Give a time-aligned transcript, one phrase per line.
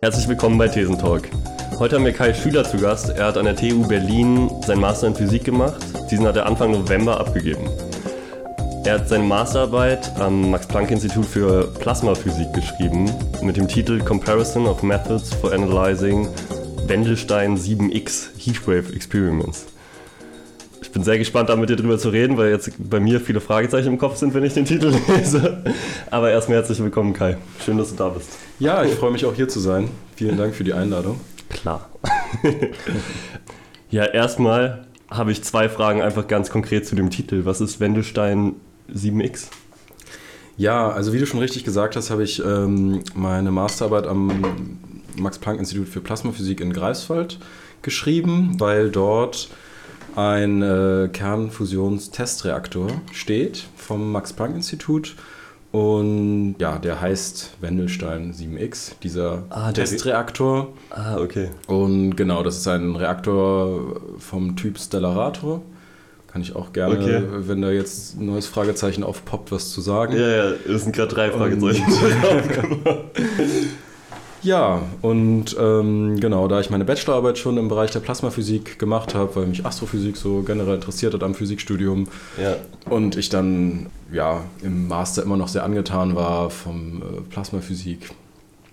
[0.00, 1.30] Herzlich willkommen bei Thesentalk.
[1.78, 3.10] Heute haben wir Kai Schüler zu Gast.
[3.10, 5.80] Er hat an der TU Berlin seinen Master in Physik gemacht.
[6.10, 7.68] Diesen hat er Anfang November abgegeben.
[8.84, 13.08] Er hat seine Masterarbeit am Max-Planck-Institut für Plasmaphysik geschrieben
[13.40, 16.28] mit dem Titel Comparison of Methods for Analyzing
[16.88, 19.66] Wendelstein 7X Heatwave Experiments.
[20.82, 23.40] Ich bin sehr gespannt, da mit dir drüber zu reden, weil jetzt bei mir viele
[23.40, 25.62] Fragezeichen im Kopf sind, wenn ich den Titel lese.
[26.10, 27.36] Aber erstmal herzlich willkommen, Kai.
[27.64, 28.30] Schön, dass du da bist.
[28.58, 29.90] Ja, ich freue mich auch hier zu sein.
[30.16, 31.20] Vielen Dank für die Einladung.
[31.50, 31.88] Klar.
[33.90, 37.44] ja, erstmal habe ich zwei Fragen einfach ganz konkret zu dem Titel.
[37.44, 38.56] Was ist Wendelstein
[38.94, 39.46] 7X?
[40.56, 44.30] Ja, also wie du schon richtig gesagt hast, habe ich ähm, meine Masterarbeit am
[45.16, 47.38] Max-Planck-Institut für Plasmaphysik in Greifswald
[47.82, 49.48] geschrieben, weil dort
[50.14, 55.16] ein äh, Kernfusionstestreaktor steht vom Max-Planck-Institut.
[55.72, 60.74] Und ja, der heißt Wendelstein 7X, dieser Ah, Testreaktor.
[60.90, 61.48] Ah, okay.
[61.66, 65.62] Und genau, das ist ein Reaktor vom Typ Stellarator.
[66.32, 67.22] Kann ich auch gerne, Okay.
[67.40, 70.16] wenn da jetzt ein neues Fragezeichen aufpoppt, was zu sagen.
[70.16, 71.84] Ja, ja, es sind gerade drei Fragezeichen.
[74.42, 79.36] Ja, und ähm, genau, da ich meine Bachelorarbeit schon im Bereich der Plasmaphysik gemacht habe,
[79.36, 82.08] weil mich Astrophysik so generell interessiert hat am Physikstudium
[82.42, 82.56] ja,
[82.90, 88.10] und ich dann ja im Master immer noch sehr angetan war vom äh, Plasmaphysik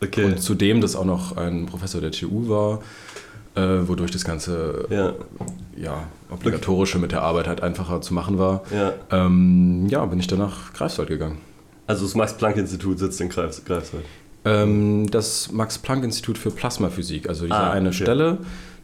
[0.03, 0.23] okay.
[0.25, 2.81] und zudem das auch noch ein Professor der TU war,
[3.53, 5.13] äh, wodurch das Ganze ja,
[5.81, 8.63] ja, obligatorische mit der Arbeit halt einfacher zu machen war.
[8.73, 8.94] ja.
[9.11, 11.38] Ähm, ja, bin ich dann nach Greifswald gegangen.
[11.88, 14.05] Also das Max-Planck-Institut sitzt in Greifs Greifswald.
[14.45, 17.97] Ähm, das Max-Planck-Institut für Plasmaphysik, also diese Ah, eine okay.
[17.97, 18.38] Stelle.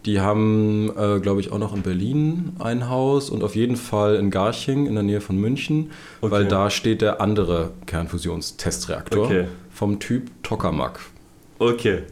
[0.06, 4.16] Die haben, äh, glaube ich, auch noch in Berlin ein Haus und auf jeden Fall
[4.16, 6.31] in Garching in der Nähe von München, Okay.
[6.31, 9.46] weil da steht der andere Kernfusionstestreaktor Okay.
[9.72, 11.00] vom Typ Tokamak.
[11.59, 12.03] Okay,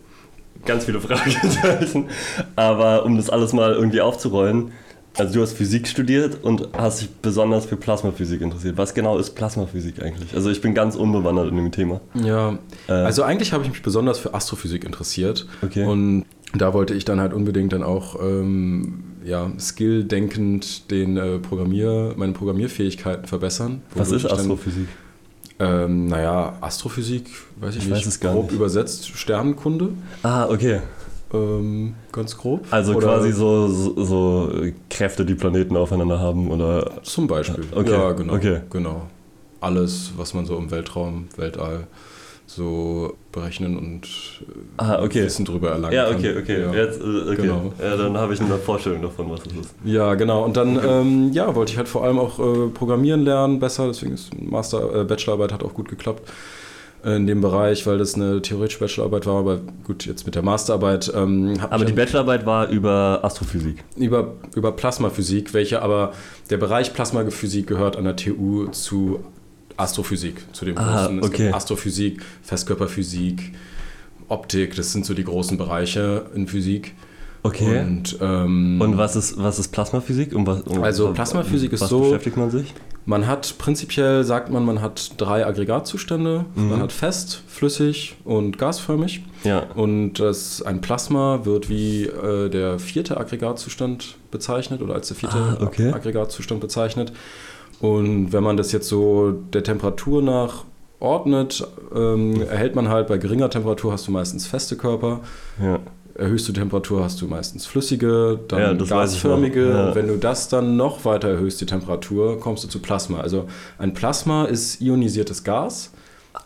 [0.65, 2.07] ganz viele Fragezeichen.
[2.55, 4.71] Aber um das alles mal irgendwie aufzurollen,
[5.17, 8.77] also du hast Physik studiert und hast dich besonders für Plasmaphysik interessiert.
[8.77, 10.33] Was genau ist Plasmaphysik eigentlich?
[10.35, 12.01] Also ich bin ganz unbewandert in dem Thema.
[12.15, 12.57] Ja,
[12.87, 12.93] Äh.
[12.93, 15.47] also eigentlich habe ich mich besonders für Astrophysik interessiert.
[15.61, 15.85] Okay.
[15.85, 16.25] Und
[16.55, 22.33] da wollte ich dann halt unbedingt dann auch ähm, ja, skill-denkend den äh, Programmier, meine
[22.33, 23.81] Programmierfähigkeiten verbessern.
[23.95, 24.87] Was ist ich dann- Astrophysik?
[25.59, 27.27] Ähm, naja, Astrophysik,
[27.59, 28.55] weiß ich, Ich nicht, weiß es gar grob nicht.
[28.55, 29.89] übersetzt, Sternenkunde,
[30.23, 30.81] Ah, okay.
[31.33, 32.65] Ähm, ganz grob.
[32.71, 34.51] Also Oder quasi so, so, so
[34.89, 36.91] Kräfte, die Planeten aufeinander haben oder...
[37.03, 37.63] Zum Beispiel.
[37.75, 38.33] Okay, Ja, genau.
[38.33, 38.61] okay.
[38.69, 39.03] genau.
[39.61, 41.87] Alles, was man so im Weltraum, Weltall
[42.45, 44.03] so berechnen und
[44.41, 44.45] äh,
[44.77, 45.23] Ah, okay.
[45.23, 46.15] Wissen drüber erlangen Ja, kann.
[46.17, 46.61] okay, okay.
[46.61, 46.73] Ja.
[46.73, 47.35] Jetzt, äh, okay.
[47.37, 47.73] Genau.
[47.81, 49.75] Ja, dann habe ich eine Vorstellung davon, was es ist.
[49.85, 50.43] Ja, genau.
[50.43, 53.87] Und dann ähm, ja, wollte ich halt vor allem auch äh, Programmieren lernen, besser.
[53.87, 56.29] Deswegen ist Master, äh, Bachelorarbeit hat auch gut geklappt
[57.03, 59.39] in dem Bereich, weil das eine theoretische Bachelorarbeit war.
[59.39, 61.11] Aber gut, jetzt mit der Masterarbeit.
[61.13, 63.83] Ähm, Aber die Bachelorarbeit war über Astrophysik.
[63.97, 66.13] über, über Plasmaphysik, welche aber
[66.49, 69.19] der Bereich Plasmaphysik gehört an der TU zu
[69.75, 71.23] Astrophysik, zu dem Ah, großen.
[71.23, 71.51] Okay.
[71.51, 73.53] Astrophysik, Festkörperphysik,
[74.29, 76.93] Optik, das sind so die großen Bereiche in Physik.
[77.43, 77.81] Okay.
[77.81, 80.33] Und, ähm, Und was ist, was ist Plasmaphysik?
[80.33, 82.73] Um was, um, Also Plasmaphysik ist was so- beschäftigt man sich?
[83.05, 86.45] Man hat prinzipiell, sagt man, man hat drei Aggregatzustände.
[86.55, 86.69] Mhm.
[86.69, 89.23] Man hat fest, flüssig und gasförmig.
[89.43, 89.63] Ja.
[89.75, 95.35] Und das, ein Plasma wird wie äh, der vierte Aggregatzustand bezeichnet oder als der vierte
[95.35, 95.91] Ah, okay.
[95.91, 97.11] Aggregatzustand bezeichnet.
[97.81, 100.63] Und wenn man das jetzt so der Temperatur nach
[101.01, 105.19] ordnet, ähm, erhält man halt bei geringer Temperatur hast du meistens feste Körper.
[105.61, 105.79] ja.
[106.15, 109.69] Erhöhst du Temperatur, hast du meistens flüssige, dann Ja, gasförmige.
[109.69, 109.87] Ja.
[109.87, 113.19] Und wenn du das dann noch weiter erhöhst, die Temperatur, kommst du zu Plasma.
[113.19, 113.47] Also
[113.79, 115.91] ein Plasma ist ionisiertes Gas,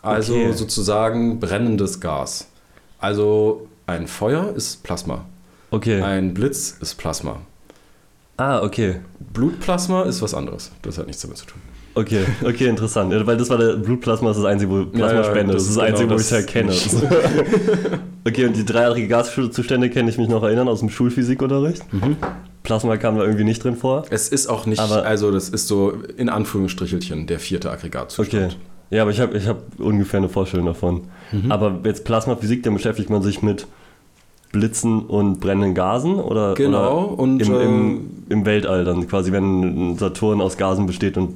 [0.00, 0.52] also Okay.
[0.52, 2.48] sozusagen brennendes Gas.
[2.98, 5.26] Also ein Feuer ist Plasma,
[5.70, 6.00] Okay.
[6.00, 7.40] ein Blitz ist Plasma.
[8.38, 9.00] Ah, okay.
[9.34, 10.70] Blutplasma ist was anderes.
[10.82, 11.60] Das hat nichts damit zu tun.
[11.98, 13.12] Okay, okay, interessant.
[13.12, 15.56] Ja, weil das war der Blutplasma, das ist das einzige, wo Plasma ja, spendet.
[15.56, 16.72] das Das ist das einzige, genau wo ich es das halt kenne.
[18.26, 21.82] okay, und die drei Aggregatzustände kann ich mich noch erinnern aus dem Schulphysikunterricht.
[22.62, 24.04] Plasma kam da irgendwie nicht drin vor.
[24.10, 28.44] Es ist auch nicht, Aber- also das ist so in Anführungsstrichelchen der vierte Aggregatzustand.
[28.44, 28.54] Okay.
[28.90, 31.02] Ja, aber ich habe ich hab ungefähr eine Vorstellung davon.
[31.32, 31.50] Mhm.
[31.50, 33.66] Aber jetzt Plasmaphysik, dann beschäftigt man sich mit
[34.52, 39.98] Blitzen und brennenden Gasen oder, Genau, oder und, im, im, im Weltall dann quasi, wenn
[39.98, 41.34] Saturn aus Gasen besteht und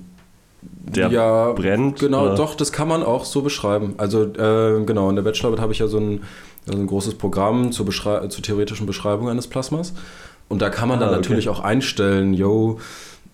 [0.85, 2.01] der ja, brennt?
[2.01, 2.35] Genau, oder?
[2.35, 3.95] doch, das kann man auch so beschreiben.
[3.99, 6.23] Also äh, genau, in der Bachelorarbeit habe ich ja so ein,
[6.67, 9.95] so ein großes Programm zur, Beschrei zur theoretischen Beschreibung eines Plasmas.
[10.49, 11.19] Und da kann man Ah, dann okay.
[11.19, 12.79] natürlich auch einstellen, yo,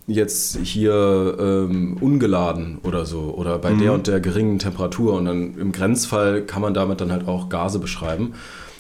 [0.06, 3.78] jetzt hier ähm, ungeladen oder so oder bei Mhm.
[3.80, 7.48] der und der geringen Temperatur und dann im Grenzfall kann man damit dann halt auch
[7.48, 8.34] Gase beschreiben.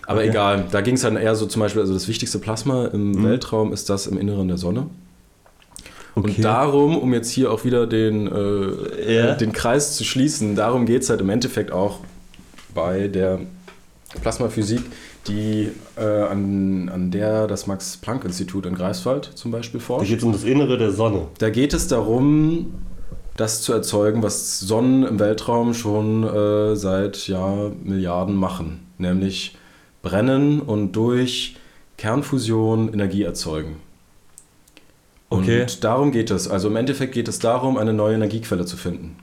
[0.06, 0.30] Aber Okay.
[0.30, 3.24] egal, da ging es dann eher so zum Beispiel, also das wichtigste Plasma im Mhm.
[3.24, 4.86] Weltraum ist das im Inneren der Sonne.
[6.18, 6.34] Okay.
[6.36, 9.34] Und darum, um jetzt hier auch wieder den, äh, Ja.
[9.34, 12.00] äh, den Kreis zu schließen, darum geht es halt im Endeffekt auch
[12.74, 13.40] bei der
[14.22, 14.80] Plasmaphysik,
[15.26, 20.08] die äh, an, an der das Max-Planck-Institut in Greifswald zum Beispiel Da forscht.
[20.08, 21.26] geht es um das Innere der Sonne.
[21.38, 22.72] Da geht es darum,
[23.36, 29.56] das zu erzeugen, was Sonnen im Weltraum schon äh, seit ja, Milliarden machen, nämlich
[30.02, 31.56] brennen und durch
[31.98, 33.76] Kernfusion Energie erzeugen.
[35.30, 35.62] Okay.
[35.62, 36.48] Und darum geht es.
[36.48, 39.16] Also im Endeffekt geht es darum, eine neue Energiequelle zu finden.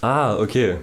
[0.00, 0.76] Ah, okay.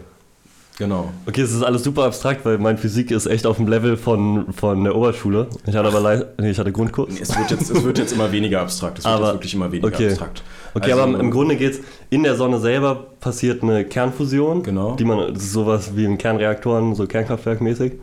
[0.78, 1.12] Genau.
[1.28, 4.52] Okay, es ist alles super abstrakt, weil mein Physik ist echt auf dem Level von,
[4.54, 5.48] von der Oberschule.
[5.68, 7.10] Ich hatte aber lei- nee, ich hatte Grundkurs.
[7.20, 8.98] Es wird jetzt, es wird jetzt immer weniger abstrakt.
[9.00, 10.08] Es wird Aber- jetzt wirklich immer weniger okay.
[10.08, 10.42] abstrakt.
[10.74, 11.80] Okay, Also- aber im Grunde geht's
[12.10, 14.96] in der Sonne selber passiert eine Kernfusion, Genau.
[14.96, 17.94] die man das ist sowas wie in Kernreaktoren, so Kernkraftwerkmäßig.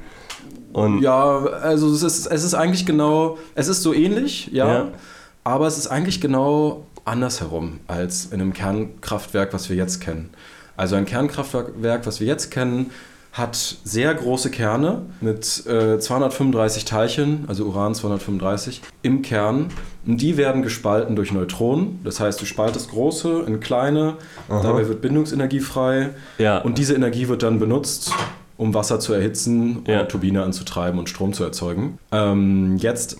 [0.72, 4.88] Und Ja, also es ist, es ist eigentlich genau, es ist so ähnlich, ja, Ja.
[5.44, 10.30] Aber es ist eigentlich genau andersherum als in einem Kernkraftwerk, was wir jetzt kennen.
[10.76, 12.90] Also ein Kernkraftwerk, was wir jetzt kennen,
[13.32, 19.66] hat sehr große Kerne mit äh, 235 Teilchen, also Uran 235, im Kern.
[20.06, 22.00] Und die werden gespalten durch Neutronen.
[22.04, 24.14] Das heißt, du spaltest große in kleine,
[24.48, 24.62] Aha.
[24.62, 26.10] dabei wird Bindungsenergie frei.
[26.38, 28.12] ja, Und diese Energie wird dann benutzt,
[28.56, 30.00] um Wasser zu erhitzen, Ja.
[30.00, 31.98] eine Turbine anzutreiben und Strom zu erzeugen.
[32.10, 33.18] Ähm, jetzt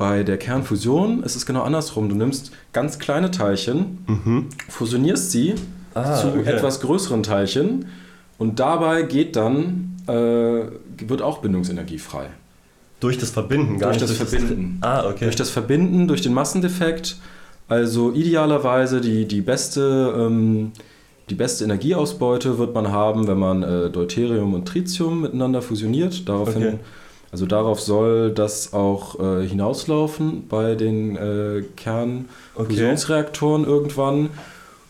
[0.00, 2.08] bei der Kernfusion ist es genau andersrum.
[2.08, 4.46] Du nimmst ganz kleine Teilchen, mhm.
[4.70, 5.54] fusionierst sie
[5.92, 6.48] Ah, zu okay.
[6.48, 7.84] etwas größeren Teilchen
[8.38, 10.12] und dabei geht dann, äh,
[11.06, 12.26] wird auch Bindungsenergie frei.
[13.00, 14.78] durch das Verbinden, gar Durch nicht das Verbinden.
[14.80, 15.24] Ah, okay.
[15.24, 17.16] Durch das Verbinden, durch den Massendefekt,
[17.68, 20.72] also idealerweise die, die, beste, ähm,
[21.28, 26.26] die beste Energieausbeute wird man haben, wenn man äh, Deuterium und Tritium miteinander fusioniert.
[26.28, 26.78] Daraufhin, Okay.
[27.32, 34.30] Also darauf soll das auch äh, hinauslaufen bei den äh, Kernfusionsreaktoren irgendwann.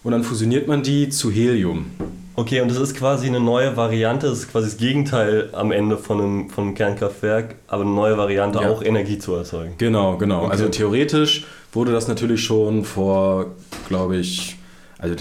[0.02, 1.90] Und dann fusioniert man die zu Helium.
[2.36, 5.98] Okay, und das ist quasi eine neue Variante, das ist quasi das Gegenteil am Ende
[5.98, 8.70] von einem, von einem Kernkraftwerk, aber eine neue Variante, Ja.
[8.70, 9.74] auch Energie zu erzeugen.
[9.76, 10.44] Genau, genau.
[10.44, 10.52] Okay.
[10.52, 13.46] Also theoretisch wurde das natürlich schon vor,
[13.88, 14.56] glaube ich,
[14.98, 15.14] also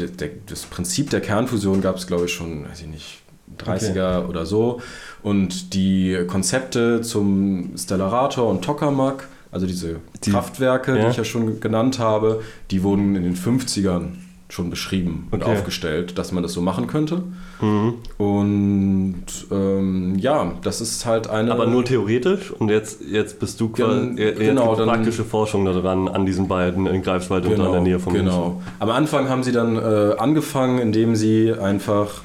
[0.45, 3.21] das Prinzip der Kernfusion gab es, glaube ich, schon, weiß ich nicht,
[3.57, 4.79] 30er oder so.
[5.23, 11.05] Und die Konzepte zum Stellarator und Tokamak, also diese Die- Kraftwerke, ja.
[11.05, 14.11] die ich ja schon genannt habe, die wurden in den 50ern
[14.51, 15.51] schon beschrieben und Okay.
[15.51, 17.21] aufgestellt, dass man das so machen könnte.
[17.61, 17.93] Mhm.
[18.17, 21.51] Und ähm, ja, das ist halt eine.
[21.51, 26.07] Aber nur theoretisch und jetzt, jetzt bist du quasi genau, gibt's dann- praktische Forschung daran,
[26.07, 28.29] an diesen beiden in Greifswald und in der Nähe von München.
[28.31, 28.61] Genau.
[28.79, 32.21] Am Anfang haben sie dann äh, angefangen, indem sie einfach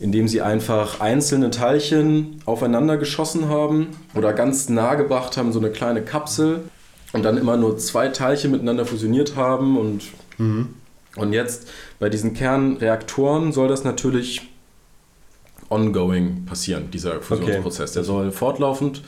[0.00, 5.70] indem sie einfach einzelne Teilchen aufeinander geschossen haben oder ganz nah gebracht haben, so eine
[5.70, 6.64] kleine Kapsel
[7.12, 10.02] und dann immer nur zwei Teilchen miteinander fusioniert haben und,
[10.38, 10.70] Mhm.
[11.16, 11.68] und jetzt
[12.00, 14.42] bei diesen Kernreaktoren soll das natürlich
[15.70, 17.92] ongoing passieren, dieser Fusionsprozess.
[17.92, 19.02] Der soll fortlaufend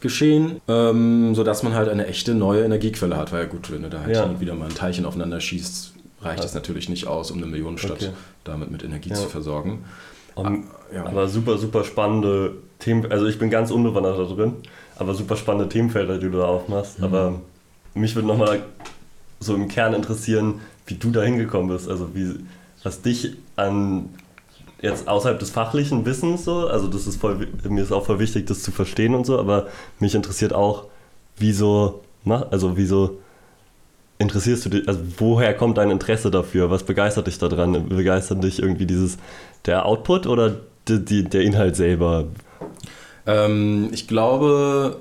[0.00, 3.32] geschehen, ähm, sodass man halt eine echte neue Energiequelle hat.
[3.32, 4.40] Weil ja gut, wenn du da halt Ja.
[4.40, 8.10] wieder mal ein Teilchen aufeinander schießt, reicht das natürlich nicht aus, um eine Millionenstadt Okay.
[8.44, 9.16] damit mit Energie Ja.
[9.16, 9.84] zu versorgen.
[10.42, 11.04] Und, Ja.
[11.04, 13.10] Aber super, super spannende Themen.
[13.10, 14.54] Also ich bin ganz unbewandert da drin,
[14.96, 16.98] aber super spannende Themenfelder, die du da aufmachst.
[16.98, 17.04] Mhm.
[17.04, 17.40] Aber
[17.94, 18.62] mich würde nochmal
[19.40, 21.88] so im Kern interessieren, wie du da hingekommen bist.
[21.88, 22.36] Also wie,
[22.82, 24.08] was dich an
[24.80, 28.46] jetzt außerhalb des fachlichen Wissens so, also das ist voll, mir ist auch voll wichtig,
[28.46, 29.66] das zu verstehen und so, aber
[29.98, 30.84] mich interessiert auch,
[31.36, 33.18] wieso, also wieso
[34.18, 36.70] interessierst du dich, also woher kommt dein Interesse dafür?
[36.70, 37.88] Was begeistert dich daran?
[37.88, 39.18] Begeistert dich irgendwie dieses,
[39.66, 40.56] der Output oder
[40.88, 42.26] die, die, der Inhalt selber?
[43.26, 44.96] Ähm, ich glaube,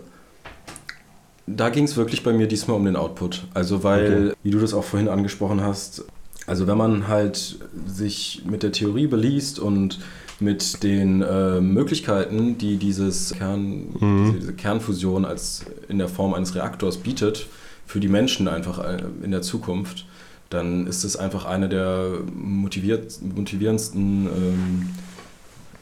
[1.48, 3.46] da ging es wirklich bei mir diesmal um den Output.
[3.54, 4.36] Also weil, Okay.
[4.44, 6.04] wie du das auch vorhin angesprochen hast,
[6.46, 7.58] also wenn man halt
[7.88, 10.00] sich mit der Theorie beliest und
[10.40, 14.26] mit den äh, Möglichkeiten, die dieses Kern, Mhm.
[14.26, 17.48] diese, diese Kernfusion als in der Form eines Reaktors bietet,
[17.88, 20.06] für die Menschen einfach äh, in der Zukunft,
[20.50, 24.90] dann ist es einfach eine der motiviert, motivierendsten ähm,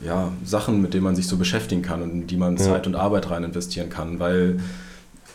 [0.03, 2.63] ja, Sachen, mit denen man sich so beschäftigen kann und in die man Ja.
[2.63, 4.59] Zeit und Arbeit rein investieren kann, weil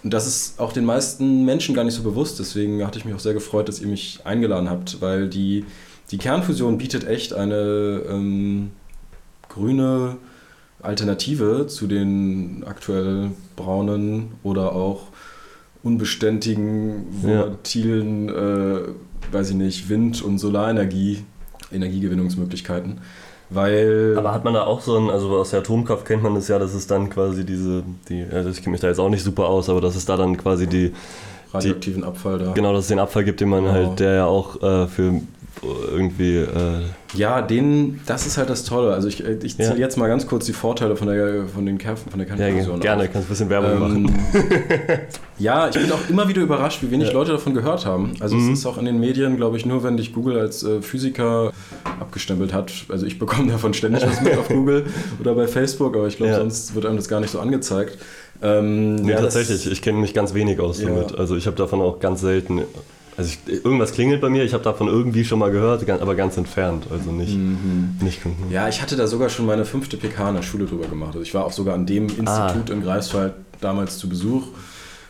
[0.03, 2.39] und das ist auch den meisten Menschen gar nicht so bewusst.
[2.39, 5.67] Deswegen hatte ich mich auch sehr gefreut, dass ihr mich eingeladen habt, weil die,
[6.11, 8.71] die Kernfusion bietet echt eine ähm,
[9.51, 10.17] grüne
[10.81, 15.09] Alternative zu den aktuell braunen oder auch
[15.83, 18.77] unbeständigen, volatilen, ja.
[18.79, 18.83] äh,
[19.33, 21.25] weiß ich nicht, Wind- und Solarenergie,
[21.73, 23.01] Energiegewinnungsmöglichkeiten.
[23.51, 26.47] Weil Aber hat man da auch so ein, also aus der Atomkraft kennt man das
[26.47, 29.25] ja, dass es dann quasi diese, die, also ich kenne mich da jetzt auch nicht
[29.25, 30.93] super aus, aber dass es da dann quasi die
[31.53, 32.53] radioaktiven Abfall da.
[32.53, 33.75] Genau, dass es den Abfall gibt, den man genau.
[33.75, 35.21] halt, der ja auch äh, für
[35.63, 36.37] irgendwie.
[36.37, 36.83] Äh
[37.15, 38.95] ja, den, das ist halt das Tolle.
[38.95, 39.77] Also ich, ich zähle ja.
[39.77, 42.77] jetzt mal ganz kurz die Vorteile von der, von den Kerf, von der Kernfusion.
[42.77, 43.13] Ja, gerne, auf.
[43.13, 44.19] kannst ein bisschen Werbung ähm, machen.
[45.39, 47.15] ja, ich bin auch immer wieder überrascht, wie wenig ja.
[47.15, 48.13] Leute davon gehört haben.
[48.21, 48.53] Also mhm.
[48.53, 51.53] es ist auch in den Medien, glaube ich, nur wenn dich Google als äh, Physiker
[51.99, 52.73] abgestempelt hat.
[52.89, 54.87] Also ich bekomme davon ständig was mit auf Google
[55.21, 56.39] oder bei Facebook, aber ich glaube, ja.
[56.39, 57.99] sonst wird einem das gar nicht so angezeigt.
[58.43, 61.19] Ähm, nee, tatsächlich, ich kenne mich ganz wenig aus damit.
[61.19, 62.63] Also ich habe davon auch ganz selten
[63.21, 66.39] also ich, irgendwas klingelt bei mir, ich habe davon irgendwie schon mal gehört, aber ganz
[66.39, 67.97] entfernt, also nicht, mhm.
[68.01, 71.11] nicht Ja, ich hatte da sogar schon meine fünfte PK in der Schule drüber gemacht.
[71.11, 72.73] Also ich war auch sogar an dem Institut ah.
[72.73, 74.47] in Greifswald damals zu Besuch.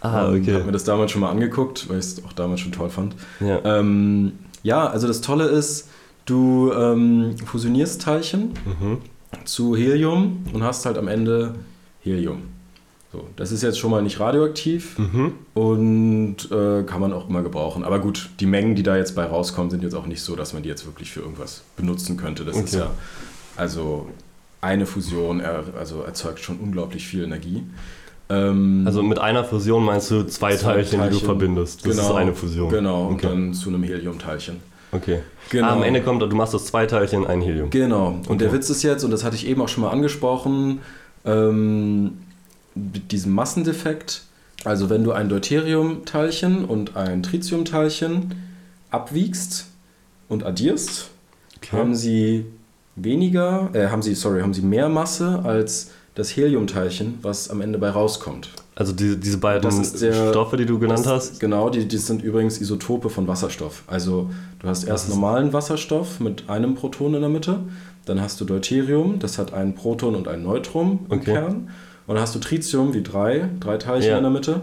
[0.01, 0.43] Ah, okay.
[0.45, 2.91] Ich habe mir das damals schon mal angeguckt, weil ich es auch damals schon toll
[2.91, 3.15] fand.
[3.39, 4.33] Ja, ähm,
[4.65, 5.89] ja also das Tolle ist,
[6.25, 8.99] du ähm, fusionierst Teilchen mhm.
[9.45, 11.55] zu Helium und hast halt am Ende
[12.01, 12.43] Helium.
[13.13, 15.33] So, das ist jetzt schon mal nicht radioaktiv mhm.
[15.55, 17.83] und äh, kann man auch immer gebrauchen.
[17.83, 20.53] Aber gut, die Mengen, die da jetzt bei rauskommen, sind jetzt auch nicht so, dass
[20.53, 22.45] man die jetzt wirklich für irgendwas benutzen könnte.
[22.45, 22.65] Das okay.
[22.67, 22.91] ist ja,
[23.57, 24.07] also
[24.61, 27.65] eine Fusion er, also erzeugt schon unglaublich viel Energie.
[28.29, 31.85] Ähm, also mit einer Fusion meinst du zwei, zwei Teilchen, Teilchen, die du verbindest.
[31.85, 32.71] Das genau, ist eine Fusion.
[32.71, 33.13] Genau, okay.
[33.13, 34.59] und dann zu einem Heliumteilchen.
[34.93, 35.21] Okay.
[35.51, 35.67] Genau.
[35.67, 37.71] Ah, am Ende kommt, du machst aus zwei Teilchen ein Helium.
[37.71, 38.09] Genau.
[38.09, 38.39] Und okay.
[38.39, 40.81] der Witz ist jetzt, und das hatte ich eben auch schon mal angesprochen,
[41.25, 42.19] ähm,
[42.75, 44.23] mit diesem Massendefekt,
[44.65, 48.35] also wenn du ein Deuterium-Teilchen und ein Tritium-Teilchen
[48.91, 49.67] abwiegst
[50.29, 51.09] und addierst,
[51.57, 51.77] okay.
[51.77, 52.45] haben sie
[52.97, 57.79] weniger, äh, haben sie, sorry, haben sie mehr Masse als das Heliumteilchen, was am Ende
[57.79, 58.51] bei rauskommt.
[58.75, 61.39] Also die, diese beiden der, Stoffe, die du genannt hast?
[61.39, 63.85] Genau, die, die sind übrigens Isotope von Wasserstoff.
[63.87, 67.61] Also du hast erst normalen Wasserstoff mit einem Proton in der Mitte,
[68.07, 71.33] dann hast du Deuterium, das hat ein Proton und ein Neutron im okay.
[71.33, 71.69] Kern.
[72.11, 74.17] Und dann hast du Tritium wie drei, drei Teilchen ja.
[74.17, 74.63] in der Mitte.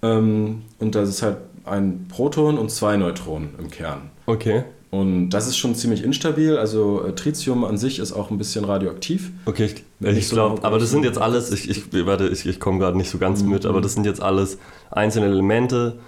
[0.00, 4.08] Ähm, und das ist halt ein Proton und zwei Neutronen im Kern.
[4.24, 4.64] Okay.
[4.90, 6.56] Und das ist schon ziemlich instabil.
[6.56, 9.30] Also äh, Tritium an sich ist auch ein bisschen radioaktiv.
[9.44, 12.58] Okay, ich, ich so glaube, aber das sind jetzt alles, ich, ich, warte, ich, ich
[12.58, 13.50] komme gerade nicht so ganz mhm.
[13.50, 14.56] mit, aber das sind jetzt alles
[14.90, 15.98] einzelne Elemente.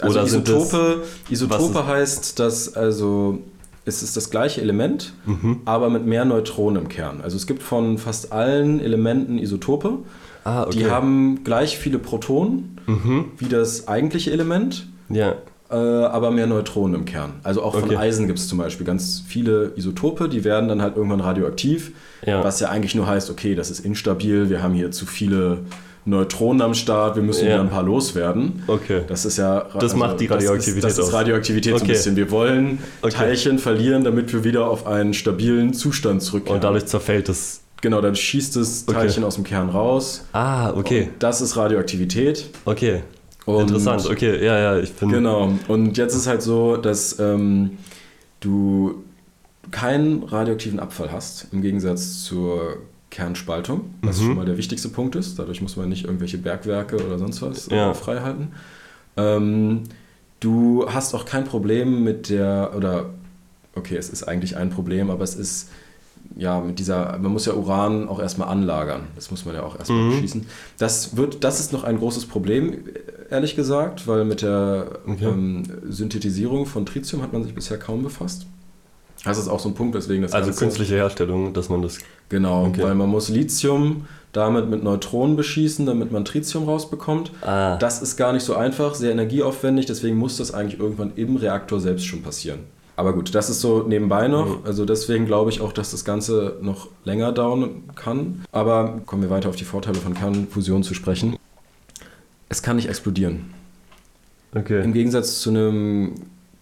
[0.00, 3.40] Also oder Isotope, das, Isotope heißt, dass also
[3.84, 5.60] es ist das gleiche Element, mhm.
[5.64, 7.20] aber mit mehr Neutronen im Kern.
[7.22, 9.98] Also es gibt von fast allen Elementen Isotope.
[10.44, 10.78] Ah, okay.
[10.78, 13.24] Die haben gleich viele Protonen mhm.
[13.38, 15.34] wie das eigentliche Element, ja.
[15.70, 17.34] äh, aber mehr Neutronen im Kern.
[17.42, 17.96] Also auch von okay.
[17.96, 21.92] Eisen gibt es zum Beispiel ganz viele Isotope, die werden dann halt irgendwann radioaktiv,
[22.24, 22.42] ja.
[22.42, 25.60] was ja eigentlich nur heißt, okay, das ist instabil, wir haben hier zu viele
[26.04, 27.60] Neutronen am Start, wir müssen ja.
[27.60, 28.64] ein paar loswerden.
[28.66, 29.02] Okay.
[29.06, 29.60] Das ist ja.
[29.74, 31.78] Das also, macht die Radioaktivität Das ist, das ist Radioaktivität okay.
[31.78, 32.16] so ein bisschen.
[32.16, 33.12] Wir wollen okay.
[33.12, 36.56] Teilchen verlieren, damit wir wieder auf einen stabilen Zustand zurückkehren.
[36.56, 37.60] Und dadurch zerfällt es.
[37.82, 39.28] Genau, dann schießt das Teilchen okay.
[39.28, 40.24] aus dem Kern raus.
[40.32, 41.02] Ah, okay.
[41.12, 42.46] Und das ist Radioaktivität.
[42.64, 43.02] Okay.
[43.44, 45.16] Und Interessant, okay, ja, ja, ich finde.
[45.16, 45.52] Genau.
[45.66, 47.78] Und jetzt ist halt so, dass ähm,
[48.40, 49.02] du
[49.70, 52.78] keinen radioaktiven Abfall hast, im Gegensatz zur
[53.12, 54.24] Kernspaltung, was mhm.
[54.24, 55.38] schon mal der wichtigste Punkt ist.
[55.38, 57.94] Dadurch muss man nicht irgendwelche Bergwerke oder sonst was äh, ja.
[57.94, 58.48] frei halten.
[59.18, 59.82] Ähm,
[60.40, 63.10] du hast auch kein Problem mit der, oder
[63.74, 65.68] okay, es ist eigentlich ein Problem, aber es ist
[66.36, 69.02] ja mit dieser, man muss ja Uran auch erstmal anlagern.
[69.14, 70.20] Das muss man ja auch erstmal mhm.
[70.20, 70.46] schießen.
[70.78, 72.78] Das wird, das ist noch ein großes Problem,
[73.30, 75.26] ehrlich gesagt, weil mit der okay.
[75.26, 78.46] ähm, Synthetisierung von Tritium hat man sich bisher kaum befasst.
[79.24, 81.98] Das ist auch so ein Punkt, weswegen das Also Ganze künstliche Herstellung, dass man das.
[82.28, 82.82] Genau, okay.
[82.82, 87.30] weil man muss Lithium damit mit Neutronen beschießen, damit man Tritium rausbekommt.
[87.42, 87.76] Ah.
[87.76, 91.80] Das ist gar nicht so einfach, sehr energieaufwendig, deswegen muss das eigentlich irgendwann im Reaktor
[91.80, 92.60] selbst schon passieren.
[92.96, 94.60] Aber gut, das ist so nebenbei noch.
[94.60, 94.66] Mhm.
[94.66, 98.44] Also deswegen glaube ich auch, dass das Ganze noch länger dauern kann.
[98.52, 101.36] Aber kommen wir weiter auf die Vorteile von Kernfusion zu sprechen.
[102.48, 103.54] Es kann nicht explodieren.
[104.54, 104.84] Okay.
[104.84, 106.14] Im Gegensatz zu einem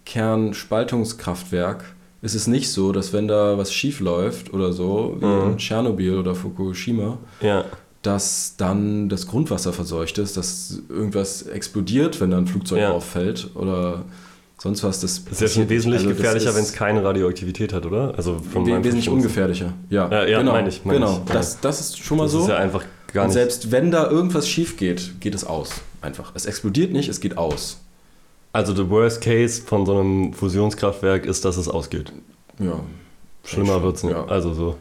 [0.05, 1.83] Kernspaltungskraftwerk
[2.21, 5.51] ist es nicht so, dass wenn da was schief läuft oder so, wie mhm.
[5.51, 7.65] in Tschernobyl oder Fukushima, ja.
[8.03, 12.91] dass dann das Grundwasser verseucht ist, dass irgendwas explodiert, wenn da ein Flugzeug ja.
[12.91, 14.05] auffällt oder
[14.61, 14.99] sonst was.
[14.99, 18.13] Das, das ist ja schon wesentlich also gefährlicher, wenn es keine Radioaktivität hat, oder?
[18.15, 19.73] Also vom wesentlich ungefährlicher.
[19.89, 20.51] Ja, ja, ja genau.
[20.51, 20.85] meine ich.
[20.85, 21.33] Mein genau, ich.
[21.33, 22.37] Das, das ist schon mal das so.
[22.39, 23.29] Das ist ja einfach gar nicht.
[23.29, 25.81] Und selbst wenn da irgendwas schief geht, geht es aus.
[26.01, 26.33] Einfach.
[26.35, 27.79] Es explodiert nicht, es geht aus.
[28.53, 32.11] Also der Worst Case von so einem Fusionskraftwerk ist, dass es ausgeht.
[32.59, 32.79] Ja.
[33.43, 34.13] Schlimmer wird es nicht.
[34.15, 34.25] ja.
[34.25, 34.75] Also so.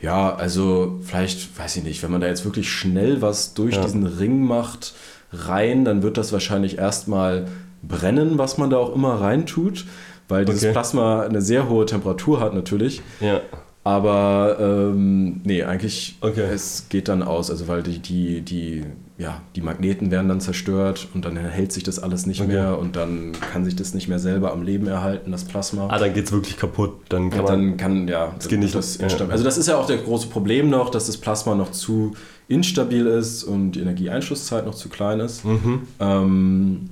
[0.00, 3.82] Ja, also vielleicht, weiß ich nicht, wenn man da jetzt wirklich schnell was durch Ja.
[3.82, 4.94] diesen Ring macht,
[5.32, 7.46] rein, dann wird das wahrscheinlich erstmal
[7.82, 9.86] brennen, was man da auch immer reintut,
[10.28, 10.72] weil dieses Okay.
[10.72, 13.00] Plasma eine sehr hohe Temperatur hat natürlich.
[13.20, 13.40] Ja.
[13.82, 16.42] Aber ähm, nee, eigentlich Okay.
[16.52, 18.84] es geht dann aus, also weil die, die, die,
[19.16, 22.52] ja, die Magneten werden dann zerstört und dann hält sich das alles nicht Okay.
[22.52, 25.86] mehr und dann kann sich das nicht mehr selber am Leben erhalten, das Plasma.
[25.88, 26.94] Ah, dann geht's wirklich kaputt.
[27.10, 29.06] Dann kann dann kann, ja, das geht nicht- das ja.
[29.28, 32.14] Also das ist ja auch der große Problem noch, dass das Plasma noch zu
[32.48, 35.44] instabil ist und die Energieeinschlusszeit noch zu klein ist.
[35.44, 35.82] Mhm.
[36.00, 36.90] Ähm,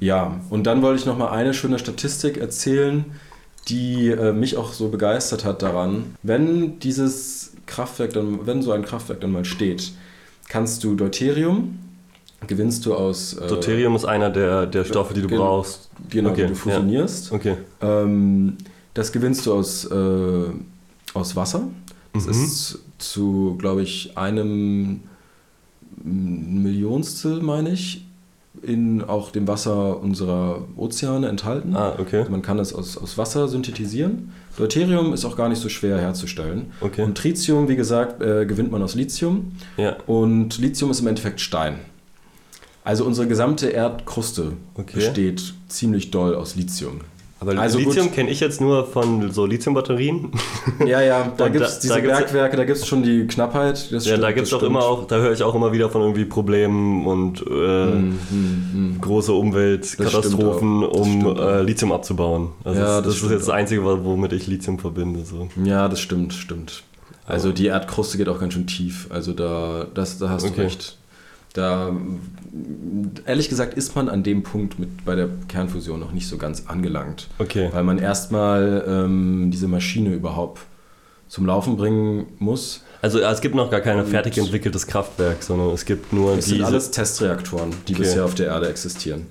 [0.00, 3.04] ja, und dann wollte ich noch mal eine schöne Statistik erzählen,
[3.68, 6.16] die äh, mich auch so begeistert hat daran.
[6.22, 9.92] Wenn dieses Kraftwerk dann, wenn so ein Kraftwerk dann mal steht,
[10.50, 11.78] kannst du Deuterium,
[12.46, 15.88] gewinnst du aus äh, Deuterium ist einer der, der Stoffe, die du brauchst.
[16.10, 17.32] genau, Okay, die du fusionierst.
[17.32, 17.56] Okay.
[17.80, 18.56] Ähm,
[18.92, 20.44] das gewinnst du aus, äh,
[21.14, 21.62] aus Wasser.
[22.12, 22.30] Das Mhm.
[22.32, 25.00] ist zu, glaube ich, einem
[26.02, 28.04] Millionstel, meine ich,
[28.62, 31.76] in auch dem Wasser unserer Ozeane enthalten.
[31.76, 32.18] Ah, okay.
[32.20, 34.32] Also man kann es aus, aus Wasser synthetisieren.
[34.60, 36.72] Deuterium ist auch gar nicht so schwer herzustellen.
[36.82, 37.02] Okay.
[37.02, 39.52] Und Tritium, wie gesagt, äh, gewinnt man aus Lithium.
[39.78, 39.96] Ja.
[40.06, 41.76] Und Lithium ist im Endeffekt Stein.
[42.84, 44.96] Also unsere gesamte Erdkruste Okay.
[44.96, 47.00] besteht ziemlich doll aus Lithium.
[47.40, 47.78] Aber Also.
[47.78, 50.30] Lithium kenne ich jetzt nur von so Lithiumbatterien.
[50.86, 53.90] Ja, ja, da gibt es diese da Bergwerke, da gibt es schon die Knappheit.
[53.90, 54.92] Das ja, stimmt, da gibt auch immer stimmt.
[54.98, 59.00] auch, da höre ich auch immer wieder von irgendwie Problemen und äh, Hm, hm, hm.
[59.00, 62.50] große Umweltkatastrophen, stimmt um stimmt äh, Lithium abzubauen.
[62.64, 63.54] Also Ja, das, das ist stimmt jetzt das.
[63.54, 65.24] Einzige, wo- womit ich Lithium verbinde.
[65.24, 65.48] So.
[65.64, 66.82] Ja, das stimmt, stimmt.
[67.26, 69.06] Also die Erdkruste geht auch ganz schön tief.
[69.10, 70.54] Also da, das, da hast Okay.
[70.56, 70.96] du recht.
[71.52, 71.90] Da,
[73.26, 76.64] ehrlich gesagt, ist man an dem Punkt mit, bei der Kernfusion noch nicht so ganz
[76.68, 77.26] angelangt.
[77.38, 77.68] Okay.
[77.72, 80.60] Weil man erstmal ähm, diese Maschine überhaupt
[81.26, 82.84] zum Laufen bringen muss.
[83.02, 86.56] Also es gibt noch gar kein fertig entwickeltes Kraftwerk, sondern es gibt nur Es sind
[86.58, 88.02] diese, alles Testreaktoren, die Okay.
[88.02, 89.26] bisher auf der Erde existieren.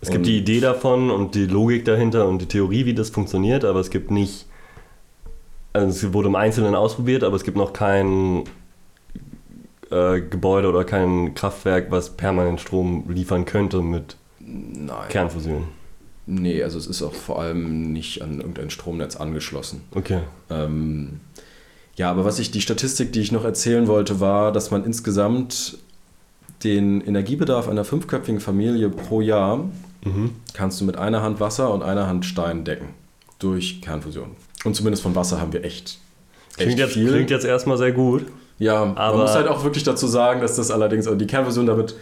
[0.00, 3.10] es gibt und- die Idee davon und die Logik dahinter und die Theorie, wie das
[3.10, 4.46] funktioniert, aber es gibt nicht,
[5.72, 8.44] also es wurde im Einzelnen ausprobiert, aber es gibt noch kein
[9.92, 15.08] äh, Gebäude oder kein Kraftwerk, was permanent Strom liefern könnte mit Nein.
[15.08, 15.68] Kernfusion.
[16.26, 19.82] Nee, also es ist auch vor allem nicht an irgendein Stromnetz angeschlossen.
[19.94, 20.20] Okay.
[20.50, 21.20] Ähm,
[21.96, 25.78] ja, aber was ich, die Statistik, die ich noch erzählen wollte, war, dass man insgesamt
[26.64, 29.68] den Energiebedarf einer fünfköpfigen Familie pro Jahr
[30.04, 30.30] Mhm.
[30.52, 32.88] kannst du mit einer Hand Wasser und einer Hand Stein decken.
[33.38, 34.32] Durch Kernfusion.
[34.64, 35.98] Und zumindest von Wasser haben wir echt,
[36.56, 38.26] Klingt, jetzt, klingt jetzt erstmal sehr gut.
[38.58, 41.66] Ja, man Aber- muss halt auch wirklich dazu sagen, dass das allerdings, also die Kernfusion
[41.66, 41.94] damit,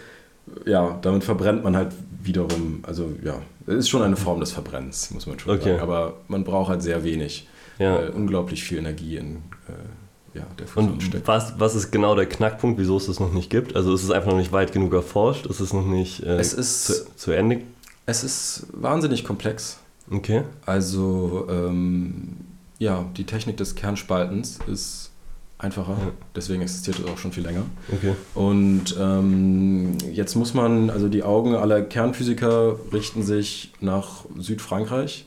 [0.67, 1.89] ja, damit verbrennt man halt
[2.23, 3.37] wiederum, also ja,
[3.67, 5.71] es ist schon eine Form des Verbrennens, muss man schon Okay.
[5.71, 5.81] sagen.
[5.81, 7.95] Aber man braucht halt sehr wenig, Ja.
[7.97, 9.37] weil unglaublich viel Energie in
[9.69, 11.27] äh, ja, der Fusion Und steckt.
[11.27, 13.75] was, was ist genau der Knackpunkt, wieso es das noch nicht gibt?
[13.75, 15.47] Also ist es einfach noch nicht weit genug erforscht?
[15.47, 17.63] Ist es noch nicht äh, Es ist- zu, zu Ende?
[18.07, 19.79] Es ist wahnsinnig komplex.
[20.11, 20.43] Okay.
[20.67, 22.37] Also, ähm,
[22.79, 25.00] ja, die Technik des Kernspaltens ist
[25.61, 26.11] einfacher, Ja.
[26.35, 27.63] deswegen existiert es auch schon viel länger.
[27.93, 28.15] Okay.
[28.35, 35.27] Und ähm, jetzt muss man, also die Augen aller Kernphysiker richten sich nach Südfrankreich.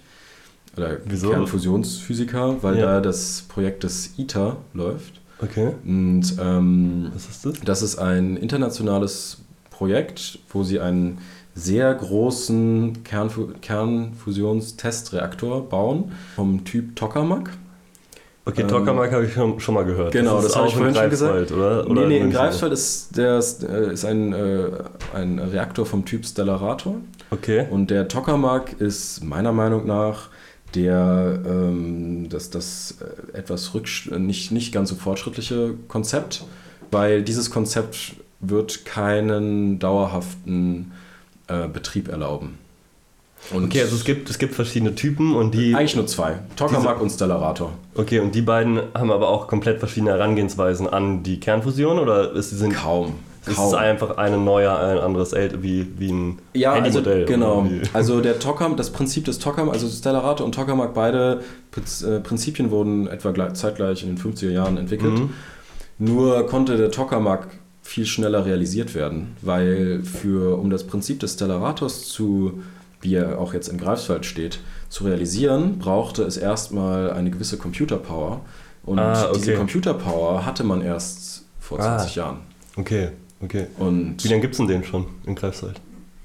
[0.75, 1.29] Oder Wieso?
[1.29, 2.85] Kernfusionsphysiker, weil Ja.
[2.85, 5.21] da das Projekt des ITER läuft.
[5.39, 5.71] Okay.
[5.85, 7.59] Und ähm, Was ist das?
[7.61, 9.37] das ist ein internationales
[9.69, 11.19] Projekt, wo sie einen
[11.55, 17.51] sehr großen Kernfu Kernfusionstestreaktor bauen vom Typ Tokamak.
[18.45, 20.11] Okay, Ähm, Tokamak habe ich schon, schon mal gehört.
[20.11, 21.51] Genau, ist das habe auch ich vorhin in schon gesagt.
[21.51, 21.89] Oder?
[21.89, 22.31] oder nee, nee, in?
[22.31, 24.69] Greifswald ist, der, ist, äh, ist ein, äh,
[25.13, 26.95] ein Reaktor vom Typ Stellarator.
[27.31, 27.67] Okay.
[27.69, 30.29] Und der Tokamak ist meiner Meinung nach
[30.75, 36.43] der, ähm, das, das äh, etwas rücksch nicht, nicht ganz so fortschrittliche Konzept,
[36.91, 40.91] weil dieses Konzept wird keinen dauerhaften
[41.47, 42.57] äh, Betrieb erlauben.
[43.51, 45.75] Und Okay, also es gibt, es gibt verschiedene Typen und die.
[45.75, 47.71] eigentlich nur zwei, Tokamak und Stellarator.
[47.95, 52.51] Okay, und die beiden haben aber auch komplett verschiedene Herangehensweisen an die Kernfusion oder ist
[52.51, 53.15] sind Kaum.
[53.45, 53.67] ist Kaum.
[53.67, 57.25] es einfach eine neue, ein anderes wie, wie ein Ja, also, Handymodell?
[57.25, 57.59] genau.
[57.61, 57.81] oder wie?
[57.93, 61.41] Also der Tokam, das Prinzip des Tokam, also Stellarator und Tokamak, beide
[61.75, 65.13] äh, Prinzipien wurden etwa gleich, zeitgleich in den 50er Jahren entwickelt.
[65.19, 65.29] Mhm.
[65.99, 67.47] Nur konnte der Tokamak
[67.81, 72.63] viel schneller realisiert werden, weil für, um das Prinzip des Stellarators zu,
[73.03, 78.41] wie er auch jetzt in Greifswald steht, zu realisieren, brauchte es erstmal eine gewisse Computerpower.
[78.85, 79.33] Und Ah, okay.
[79.37, 81.97] diese Computerpower hatte man erst vor Ah.
[81.99, 82.37] 20 Jahren.
[82.75, 83.09] Okay,
[83.41, 83.67] okay.
[83.77, 85.79] Und Wie lange gibt es denn den schon in Greifswald?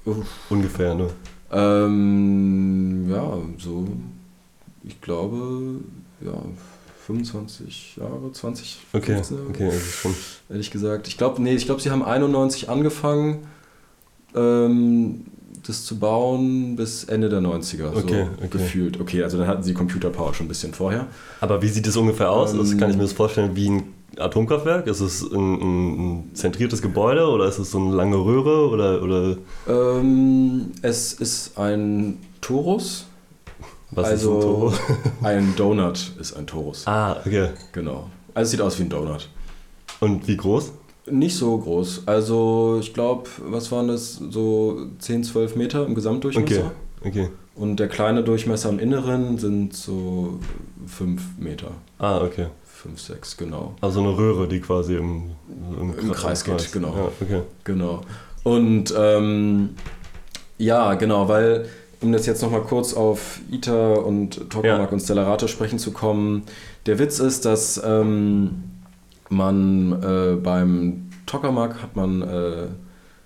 [0.05, 0.25] Uff.
[0.49, 1.07] Ungefähr, ne?
[1.51, 3.87] Ähm, ja, so,
[4.83, 5.79] ich glaube,
[6.21, 6.33] ja,
[7.05, 10.15] 25 Jahre, 20, Okay, 15 Jahre, okay, ist schon.
[10.49, 11.07] ehrlich gesagt.
[11.07, 13.47] Ich glaube, nee, ich glaube, sie haben 91 angefangen,
[14.35, 15.25] ähm,
[15.69, 18.47] das zu bauen bis Ende der 90er, so Okay, okay.
[18.49, 18.99] gefühlt.
[18.99, 21.07] Okay, also dann hatten sie Computerpower schon ein bisschen vorher.
[21.39, 22.53] Aber wie sieht das ungefähr aus?
[22.53, 23.83] Ähm, kann ich mir das vorstellen wie ein
[24.17, 24.87] Atomkraftwerk?
[24.87, 29.37] Ist es ein, ein, zentriertes Gebäude oder ist es so eine lange Röhre oder, oder
[29.67, 33.05] Ähm, es ist ein Torus.
[33.91, 34.73] was also ist ein Toro?
[35.23, 36.87] ein Donut ist ein Torus.
[36.87, 37.49] Ah, okay.
[37.71, 38.09] Genau.
[38.33, 39.29] Also es sieht aus wie ein Donut.
[39.99, 40.71] Und wie groß?
[41.11, 42.03] Nicht so groß.
[42.05, 44.15] Also ich glaube, was waren das?
[44.29, 46.71] So 10, 12 Meter im Gesamtdurchmesser.
[47.01, 47.29] Okay, okay.
[47.55, 50.39] Und der kleine Durchmesser im Inneren sind so
[50.87, 51.71] 5 Meter.
[51.97, 52.47] Ah, okay.
[52.63, 53.75] 5, 6, genau.
[53.81, 55.31] Also eine Röhre, die quasi im,
[55.99, 56.93] Im Kreis geht, genau.
[56.95, 57.41] Ja, okay.
[57.65, 58.01] Genau.
[58.43, 59.71] Und ähm,
[60.57, 61.65] ja, genau, weil,
[61.99, 64.93] um das jetzt nochmal kurz auf ITER und Tokamak Ja.
[64.93, 66.43] und Stellarator sprechen zu kommen,
[66.85, 68.63] der Witz ist, dass ähm,
[69.29, 72.67] man äh, beim Tokamak hat man äh,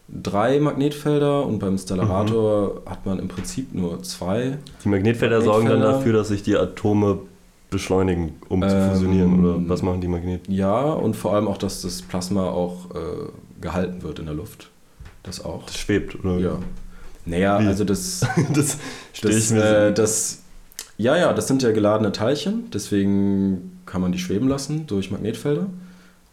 [0.09, 4.57] drei Magnetfelder und beim Stellarator hat man im Prinzip nur zwei.
[4.83, 5.97] Die Magnetfelder sorgen dann Magnetfelder.
[5.99, 7.19] dafür, dass sich die Atome
[7.69, 9.39] beschleunigen, um zu Ähm, fusionieren.
[9.45, 10.53] Oder was machen die Magneten?
[10.53, 13.29] Ja, und vor allem auch, dass das Plasma auch äh,
[13.61, 14.69] gehalten wird in der Luft.
[15.23, 15.65] Das auch.
[15.65, 16.37] Das schwebt, oder?
[16.37, 16.59] Ja.
[17.25, 17.67] Naja, Wie?
[17.67, 18.21] also das,
[18.53, 18.77] das
[19.13, 20.43] stelle ich das, mir äh, das,
[20.97, 25.67] ja, ja, das sind ja geladene Teilchen, deswegen kann man die schweben lassen durch Magnetfelder.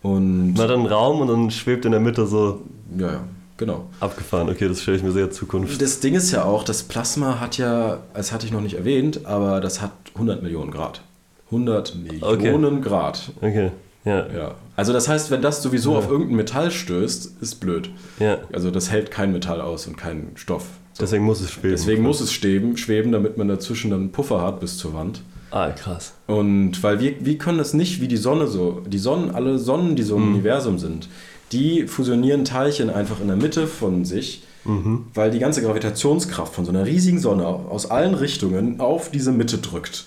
[0.02, 2.62] Und hat dann Raum und dann schwebt in der Mitte so
[2.96, 3.20] ja, ja,
[3.56, 3.84] genau.
[4.00, 4.48] abgefahren.
[4.48, 5.80] Okay, das stelle ich mir sehr Zukunft.
[5.82, 9.26] Das Ding ist ja auch, das Plasma hat ja, das hatte ich noch nicht erwähnt,
[9.26, 11.02] aber das hat 100 Millionen Grad.
[11.46, 13.32] 100 Millionen Grad.
[13.40, 13.70] Okay,
[14.04, 14.54] ja, Ja.
[14.76, 15.98] Also das heißt, wenn das sowieso Ja.
[15.98, 17.90] auf irgendein Metall stößt, ist blöd.
[18.18, 18.38] ja.
[18.52, 20.64] Also das hält kein Metall aus und kein Stoff.
[20.94, 21.02] So.
[21.02, 21.70] Deswegen muss es schweben.
[21.72, 25.20] Deswegen muss es schweben, schweben, damit man dazwischen dann einen Puffer hat bis zur Wand.
[25.50, 26.12] Ah, krass.
[26.26, 28.82] Und weil wir, wir können das nicht wie die Sonne so.
[28.86, 30.34] Die Sonnen, alle Sonnen, die so im Mhm.
[30.34, 31.08] Universum sind,
[31.52, 35.06] die fusionieren Teilchen einfach in der Mitte von sich, Mhm.
[35.14, 39.58] weil die ganze Gravitationskraft von so einer riesigen Sonne aus allen Richtungen auf diese Mitte
[39.58, 40.04] drückt.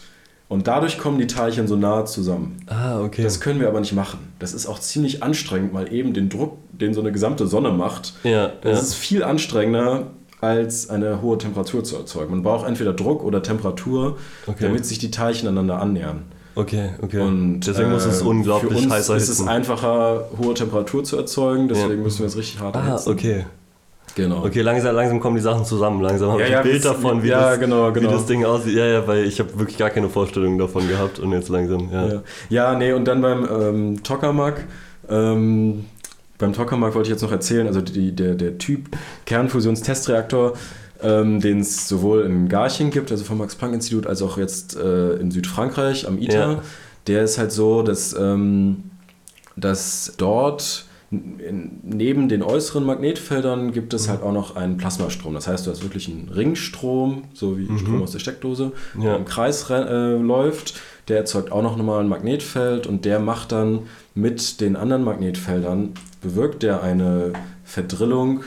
[0.47, 2.57] Und dadurch kommen die Teilchen so nahe zusammen.
[2.67, 3.23] Ah, okay.
[3.23, 4.19] Das können wir aber nicht machen.
[4.39, 8.13] Das ist auch ziemlich anstrengend, mal eben den Druck, den so eine gesamte Sonne macht.
[8.23, 8.83] ja, Das ja.
[8.83, 10.07] ist viel anstrengender,
[10.43, 12.31] als eine hohe Temperatur zu erzeugen.
[12.31, 14.57] Man braucht entweder Druck oder Temperatur, Okay.
[14.65, 16.23] damit sich die Teilchen aneinander annähern.
[16.55, 17.19] okay, okay.
[17.21, 21.17] Und deswegen muss es äh, unglaublich für uns heiß ist es einfacher, hohe Temperatur zu
[21.17, 22.03] erzeugen, deswegen Ja.
[22.03, 23.09] müssen wir es richtig hart Ah, erhitzen.
[23.11, 23.45] okay.
[24.15, 24.45] Genau.
[24.45, 26.01] Okay, langsam, langsam kommen die Sachen zusammen.
[26.01, 28.09] Langsam habe Ja, ich ja, ein Bild wir- davon, wie, ja, das, genau, genau.
[28.09, 28.75] wie das Ding aussieht.
[28.75, 32.05] Ja, ja, weil ich habe wirklich gar keine Vorstellung davon gehabt und jetzt langsam, ja.
[32.07, 32.21] Ja.
[32.49, 34.65] ja, nee, und dann beim ähm, Tokamak,
[35.09, 35.85] ähm,
[36.43, 38.89] beim Tokamak wollte ich jetzt noch erzählen, also die, der, der Typ
[39.25, 40.53] Kernfusionstestreaktor,
[41.01, 45.31] ähm, den es sowohl in Garching gibt, also vom Max-Planck-Institut, als auch jetzt äh, in
[45.31, 46.61] Südfrankreich am ITER, Ja.
[47.07, 48.83] der ist halt so, dass, ähm,
[49.55, 55.35] dass dort neben den äußeren Magnetfeldern gibt es halt auch noch einen Plasmastrom.
[55.35, 59.01] Das heißt, du hast wirklich einen Ringstrom, so wie Strom aus der Steckdose, Ja.
[59.03, 60.73] der im Kreis re- äh, läuft.
[61.09, 63.81] Der erzeugt auch noch mal ein Magnetfeld und der macht dann
[64.15, 65.91] mit den anderen Magnetfeldern,
[66.23, 67.33] bewirkt der eine
[67.63, 68.43] Verdrillung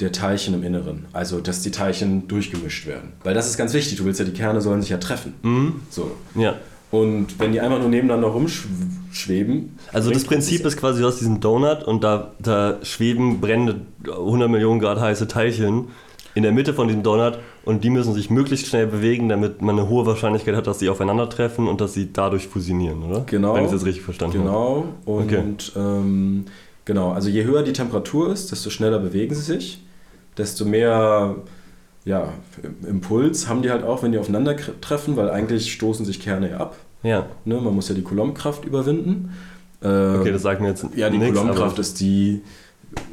[0.00, 1.06] der Teilchen im Inneren.
[1.12, 3.12] Also, dass die Teilchen durchgemischt werden.
[3.24, 3.98] Weil das ist ganz wichtig.
[3.98, 5.34] Du willst ja, die Kerne sollen sich ja treffen.
[5.42, 5.80] Mhm.
[5.90, 6.10] So.
[6.34, 6.54] ja.
[6.90, 9.76] Und wenn die einfach nur nebeneinander rumschweben.
[9.92, 14.48] Also das Prinzip ist quasi, du hast diesen Donut und da, da schweben brennende 100
[14.48, 15.88] Millionen Grad heiße Teilchen
[16.34, 19.78] in der Mitte von diesem Donut und die müssen sich möglichst schnell bewegen, damit man
[19.78, 23.24] eine hohe Wahrscheinlichkeit hat, dass sie aufeinandertreffen und dass sie dadurch fusionieren, oder?
[23.26, 23.54] Genau.
[23.54, 24.44] Wenn ich das richtig verstanden habe.
[24.44, 24.84] Genau.
[25.06, 25.42] Und Okay.
[25.76, 26.44] ähm,
[26.86, 29.84] genau, also je höher die Temperatur ist, desto schneller bewegen sie sich,
[30.38, 31.36] desto mehr
[32.06, 32.32] ja,
[32.88, 36.76] Impuls haben die halt auch, wenn die aufeinandertreffen, weil eigentlich stoßen sich Kerne ja ab.
[37.02, 37.60] Ja, Ne?
[37.60, 39.34] Man muss ja die Coulombkraft überwinden.
[39.82, 42.42] Ähm, okay, das sagt mir jetzt ja, die Coulombkraft ist die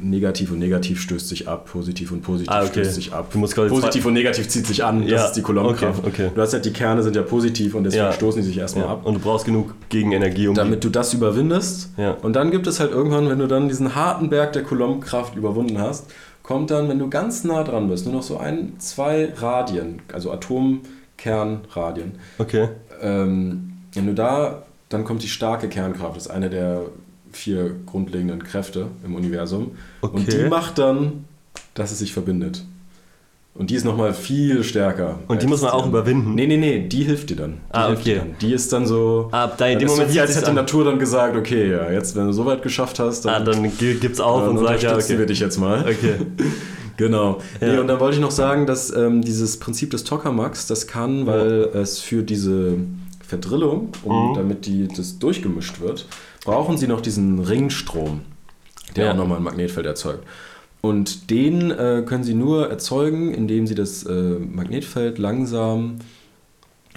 [0.00, 2.68] negativ und negativ stößt sich ab, positiv und positiv Ah, okay.
[2.70, 3.30] stößt sich ab.
[3.30, 6.00] Positiv und negativ zieht sich an, das Ja, ist die Coulombkraft.
[6.00, 6.30] okay, okay.
[6.34, 8.12] Du hast halt die Kerne sind ja positiv und deswegen Ja.
[8.12, 8.90] stoßen die sich erstmal ja.
[8.92, 9.06] ab.
[9.06, 11.90] Und du brauchst genug Gegenenergie, um Damit du das überwindest.
[12.22, 15.78] Und dann gibt es halt irgendwann, wenn du dann diesen harten Berg der Coulombkraft überwunden
[15.78, 16.06] hast,
[16.42, 20.30] kommt dann, wenn du ganz nah dran bist, nur noch so ein, zwei Radien, also
[20.30, 22.12] Atomkernradien.
[22.38, 22.42] die...
[22.42, 22.68] Okay.
[23.00, 26.82] Ähm, wenn du da, dann kommt die starke Kernkraft, das ist eine der
[27.36, 29.72] vier grundlegenden Kräfte im Universum.
[30.00, 30.44] Und Okay.
[30.44, 31.24] die macht dann,
[31.74, 32.64] dass es sich verbindet.
[33.56, 35.20] Und die ist nochmal viel stärker.
[35.28, 36.34] Und die muss man auch überwinden?
[36.34, 37.52] Nee, nee, nee, die hilft dir dann.
[37.52, 38.14] Die Ah, hilft okay.
[38.14, 38.34] dir dann.
[38.40, 39.28] Die ist dann so.
[39.30, 40.56] Ah, da in dann dem Moment so wie als hätte die.
[40.56, 43.76] Natur dann gesagt, okay, ja, jetzt, wenn du so weit geschafft hast, Ah, dann, dann
[43.78, 45.18] gi- gibt's auf dann und sagt, ja, okay.
[45.18, 45.80] wir dich jetzt mal.
[45.82, 46.14] Okay.
[46.96, 47.38] Genau.
[47.60, 47.72] Ja.
[47.72, 51.26] Nee, und dann wollte ich noch sagen, dass ähm, dieses Prinzip des Tokamaks, das kann,
[51.26, 52.74] weil es für diese
[53.26, 54.34] Verdrillung, um, Mhm.
[54.36, 56.06] damit die, das durchgemischt wird,
[56.44, 58.20] brauchen sie noch diesen Ringstrom,
[58.96, 59.12] der Ja.
[59.12, 60.24] auch nochmal ein Magnetfeld erzeugt.
[60.80, 65.96] Und den äh, können sie nur erzeugen, indem sie das äh, Magnetfeld langsam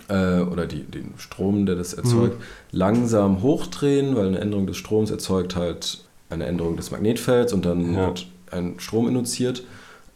[0.10, 5.10] äh, oder die, den Strom, der das erzeugt, langsam hochdrehen, weil eine Änderung des Stroms
[5.12, 8.08] erzeugt halt eine Änderung des Magnetfelds und dann Ja.
[8.08, 9.64] wird ein Strom induziert.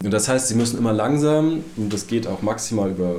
[0.04, 3.16] Und das heißt, sie müssen immer langsam, und das geht auch maximal über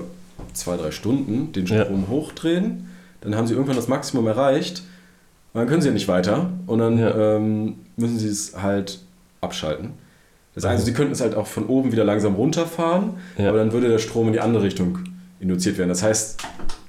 [0.53, 1.83] zwei, drei Stunden, den Ja.
[1.85, 2.87] Strom hochdrehen.
[3.21, 4.83] Dann haben sie irgendwann das Maximum erreicht.
[5.53, 6.49] Und dann können sie ja nicht weiter.
[6.65, 7.35] Und dann Ja.
[7.37, 8.99] ähm, müssen sie es halt
[9.41, 9.91] abschalten.
[10.55, 13.49] Das heißt, sie könnten es halt auch von oben wieder langsam runterfahren, Ja.
[13.49, 14.99] aber dann würde der Strom in die andere Richtung
[15.39, 15.89] induziert werden.
[15.89, 16.41] Das heißt,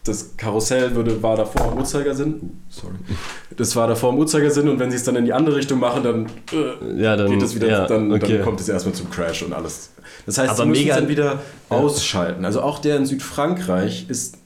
[0.05, 2.35] das Karussell würde, war davor im Uhrzeigersinn.
[2.35, 2.95] Uh, sorry.
[3.57, 6.03] Das war davor im Uhrzeigersinn und wenn sie es dann in die andere Richtung machen,
[6.03, 8.35] dann äh, Ja, dann geht es wieder, ja, dann, okay.
[8.37, 9.91] dann kommt es erstmal zum Crash und alles.
[10.27, 12.45] Das heißt, Aber sie müssen es dann wieder ausschalten.
[12.45, 14.37] Also auch der in Südfrankreich ist,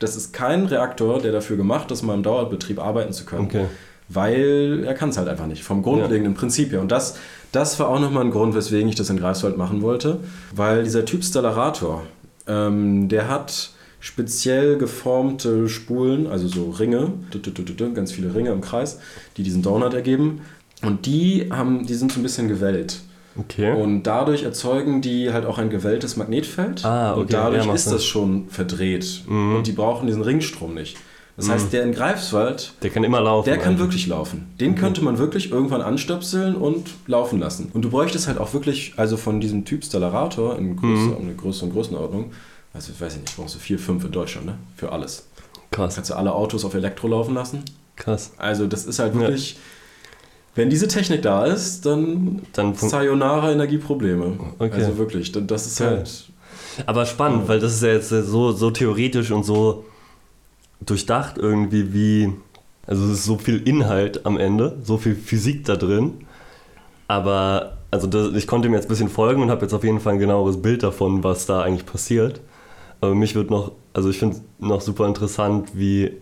[0.00, 3.46] das ist kein Reaktor, der dafür gemacht ist, mal im Dauerbetrieb arbeiten zu können.
[3.46, 3.66] Okay.
[4.08, 6.80] Weil er kann es halt einfach nicht, vom grundlegenden Prinzip her.
[6.80, 7.18] Und das,
[7.50, 10.20] das war auch nochmal ein Grund, weswegen ich das in Greifswald machen wollte.
[10.54, 12.04] Weil dieser Typ Stellarator,
[12.46, 17.12] ähm, der hat speziell geformte Spulen, also so Ringe,
[17.94, 19.00] ganz viele Ringe im Kreis,
[19.36, 20.42] die diesen Donut ergeben.
[20.82, 23.00] Und die, haben, die sind so ein bisschen gewellt.
[23.38, 23.72] Okay.
[23.72, 26.84] Und dadurch erzeugen die halt auch ein gewelltes Magnetfeld.
[26.84, 29.22] Ah, okay, Und dadurch ja, ist das schon verdreht.
[29.26, 29.56] Mhm.
[29.56, 30.96] Und die brauchen diesen Ringstrom nicht.
[31.38, 33.44] Das heißt, der in Greifswald, der kann immer laufen.
[33.44, 33.84] der kann einfach.
[33.84, 34.46] wirklich laufen.
[34.58, 37.70] Den könnte man wirklich irgendwann anstöpseln und laufen lassen.
[37.74, 41.14] Und du bräuchtest halt auch wirklich, also von diesem Typ Stellarator in Mhm.
[41.20, 42.30] eine größeren Größenordnung,
[42.72, 44.54] also ich weiß ich nicht, brauchst du vier, fünf in Deutschland, ne?
[44.76, 45.26] Für alles.
[45.72, 47.62] Krass, Kannst du alle Autos auf Elektro laufen lassen.
[47.96, 48.32] krass.
[48.38, 49.28] Also das ist halt Ja.
[50.56, 54.38] Wenn diese Technik da ist, dann Dann Sayonara Energieprobleme.
[54.58, 54.72] Okay.
[54.74, 55.88] Also wirklich, das ist Geil.
[55.98, 56.24] halt.
[56.86, 59.84] Aber spannend, weil das ist ja jetzt so, so theoretisch und so
[60.80, 62.32] durchdacht irgendwie wie.
[62.86, 66.24] Also es ist so viel Inhalt am Ende, so viel Physik da drin.
[67.08, 70.00] Aber also das, ich konnte mir jetzt ein bisschen folgen und habe jetzt auf jeden
[70.00, 72.40] Fall ein genaueres Bild davon, was da eigentlich passiert.
[73.00, 76.12] Aber mich wird noch, also ich finde noch super interessant, wie,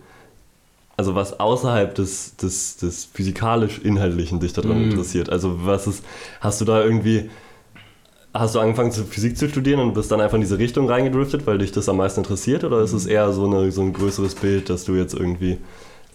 [0.97, 4.91] also was außerhalb des, des, des physikalisch-inhaltlichen dich daran Mhm.
[4.91, 5.29] interessiert.
[5.29, 6.03] Also was ist,
[6.39, 7.29] hast du da irgendwie,
[8.33, 11.45] hast du angefangen zu Physik zu studieren und bist dann einfach in diese Richtung reingedriftet,
[11.47, 12.63] weil dich das am meisten interessiert?
[12.63, 15.57] Oder ist es eher so, eine, so ein größeres Bild, dass du jetzt irgendwie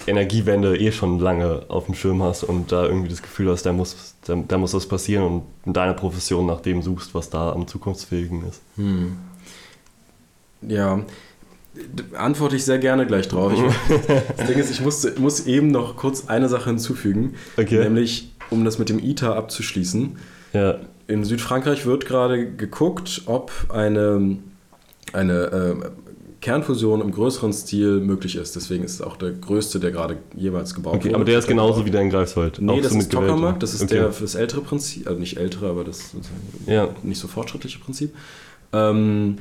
[0.07, 3.73] Energiewende eh schon lange auf dem Schirm hast und da irgendwie das Gefühl hast, da
[3.75, 7.53] muss, da, da muss was passieren und in deiner Profession nach dem suchst, was da
[7.53, 8.63] am zukunftsfähigen ist?
[8.77, 9.19] Hm.
[10.63, 11.01] Ja,
[12.17, 13.53] antworte ich sehr gerne gleich drauf.
[13.55, 13.61] Ich,
[14.37, 17.79] das Ding ist, ich musste, muss eben noch kurz eine Sache hinzufügen, Okay.
[17.79, 20.17] nämlich um das mit dem ITER abzuschließen.
[20.53, 24.39] Ja, In Südfrankreich wird gerade geguckt, ob eine,
[25.13, 25.75] eine äh,
[26.41, 28.57] Kernfusion im größeren Stil möglich ist.
[28.57, 31.15] Deswegen ist es auch der größte, der gerade jeweils gebaut okay, wurde.
[31.17, 32.59] aber der ist genauso wie der in Greifswald.
[32.61, 33.13] Nee, Auch das so ist.
[33.13, 33.95] Tokamak, das ist okay.
[33.97, 36.13] der, das ältere Prinzip, also nicht ältere, aber das
[36.67, 36.89] Ja.
[37.05, 38.15] nicht so fortschrittliche Prinzip.
[38.73, 39.39] Ähm,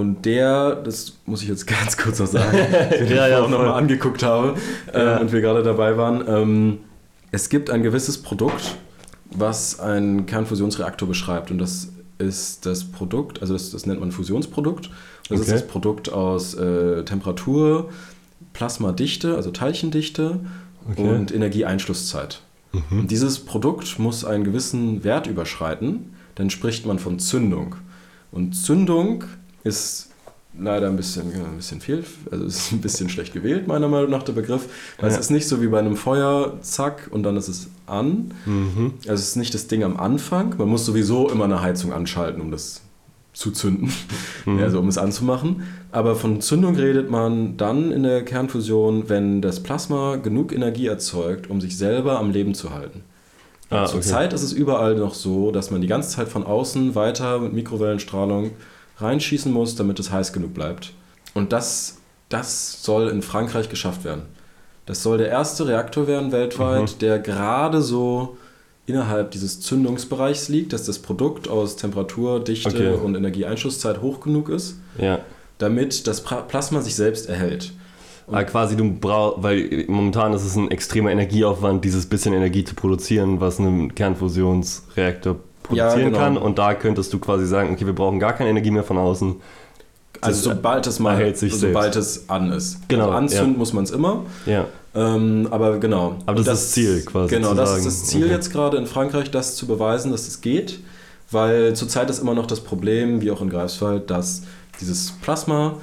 [0.00, 2.56] und der, das muss ich jetzt ganz kurz noch sagen,
[2.90, 4.54] den ich Ja, ja, auch nochmal angeguckt habe
[4.92, 5.18] äh, Ja.
[5.18, 6.24] und wir gerade dabei waren.
[6.26, 6.78] Ähm,
[7.30, 8.76] es gibt ein gewisses Produkt,
[9.30, 14.90] was einen Kernfusionsreaktor beschreibt und das ist das Produkt, also das, das nennt man Fusionsprodukt.
[15.28, 15.52] Das ist Okay.
[15.60, 17.88] das Produkt aus äh, Temperatur,
[18.52, 20.40] Plasmadichte, also Teilchendichte
[20.90, 21.08] Okay.
[21.08, 22.40] und Energieeinschlusszeit.
[22.72, 23.00] Mhm.
[23.00, 27.76] Und dieses Produkt muss einen gewissen Wert überschreiten, dann spricht man von Zündung.
[28.32, 29.24] Und Zündung
[29.64, 30.08] ist
[30.58, 34.24] leider ein bisschen, ein bisschen viel, also ist ein bisschen schlecht gewählt, meiner Meinung nach,
[34.24, 34.68] der Begriff.
[34.98, 35.14] Weil Ja.
[35.16, 38.34] es ist nicht so wie bei einem Feuer, zack, und dann ist es an.
[38.46, 38.94] Mhm.
[39.02, 40.54] Also es ist nicht das Ding am Anfang.
[40.58, 42.80] Man muss sowieso immer eine Heizung anschalten, um das
[43.32, 43.92] zu zünden,
[44.44, 44.58] Mhm.
[44.58, 45.62] also um es anzumachen.
[45.92, 51.48] Aber von Zündung redet man dann in der Kernfusion, wenn das Plasma genug Energie erzeugt,
[51.48, 53.02] um sich selber am Leben zu halten.
[53.70, 53.92] Ah, okay.
[53.92, 57.52] Zurzeit ist es überall noch so, dass man die ganze Zeit von außen weiter mit
[57.52, 58.50] Mikrowellenstrahlung
[59.02, 60.92] reinschießen muss, damit es heiß genug bleibt.
[61.34, 64.22] Und das, das soll in Frankreich geschafft werden.
[64.86, 66.98] Das soll der erste Reaktor werden weltweit, Mhm.
[67.00, 68.36] der gerade so
[68.86, 72.94] innerhalb dieses Zündungsbereichs liegt, dass das Produkt aus Temperatur, Dichte Okay.
[72.94, 75.20] und Energieeinschlusszeit hoch genug ist, Ja.
[75.58, 77.72] damit das Plasma sich selbst erhält.
[78.26, 82.74] Aber quasi du brauchst, weil momentan ist es ein extremer Energieaufwand, dieses bisschen Energie zu
[82.74, 85.36] produzieren, was ein Kernfusionsreaktor
[85.72, 86.18] Ja, produzieren genau.
[86.18, 86.36] kann.
[86.36, 89.36] Und da könntest du quasi sagen, okay, wir brauchen gar keine Energie mehr von außen.
[90.22, 92.86] Also Das sobald es mal, erhält sich sobald es an ist.
[92.88, 93.58] Genau, Also anzünden ja.
[93.58, 94.24] muss man es immer.
[94.46, 94.66] Ja.
[94.94, 96.16] Ähm, aber genau.
[96.26, 97.86] Aber das ist das Ziel quasi Genau, das sagen.
[97.86, 98.32] ist das Ziel Okay.
[98.34, 100.80] jetzt gerade in Frankreich, das zu beweisen, dass es geht.
[101.32, 104.42] weil zurzeit ist immer noch das Problem, wie auch in Greifswald, dass
[104.80, 105.74] dieses Plasma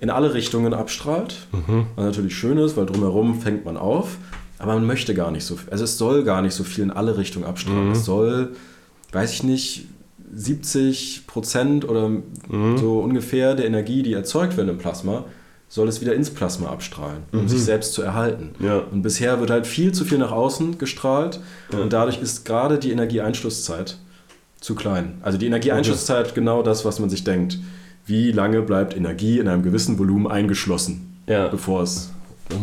[0.00, 1.46] in alle Richtungen abstrahlt.
[1.52, 1.86] Mhm.
[1.94, 4.16] Was natürlich schön ist, weil drumherum fängt man auf.
[4.58, 5.70] Aber man möchte gar nicht so viel.
[5.70, 7.86] Also es soll gar nicht so viel in alle Richtungen abstrahlen.
[7.86, 7.92] Mhm.
[7.92, 8.56] Es soll,
[9.12, 9.86] weiß ich nicht,
[10.34, 12.78] 70 Prozent oder Mhm.
[12.78, 15.24] so ungefähr der Energie, die erzeugt wird im Plasma,
[15.68, 17.48] soll es wieder ins Plasma abstrahlen, um Mhm.
[17.48, 18.50] sich selbst zu erhalten.
[18.60, 18.78] Ja.
[18.78, 21.40] Und bisher wird halt viel zu viel nach außen gestrahlt
[21.72, 21.78] Ja.
[21.80, 23.98] und dadurch ist gerade die Energieeinschlusszeit
[24.60, 25.14] zu klein.
[25.22, 27.58] Also die Energieeinschlusszeit genau das, was man sich denkt.
[28.06, 31.48] Wie lange bleibt Energie in einem gewissen Volumen eingeschlossen, Ja.
[31.48, 32.10] bevor es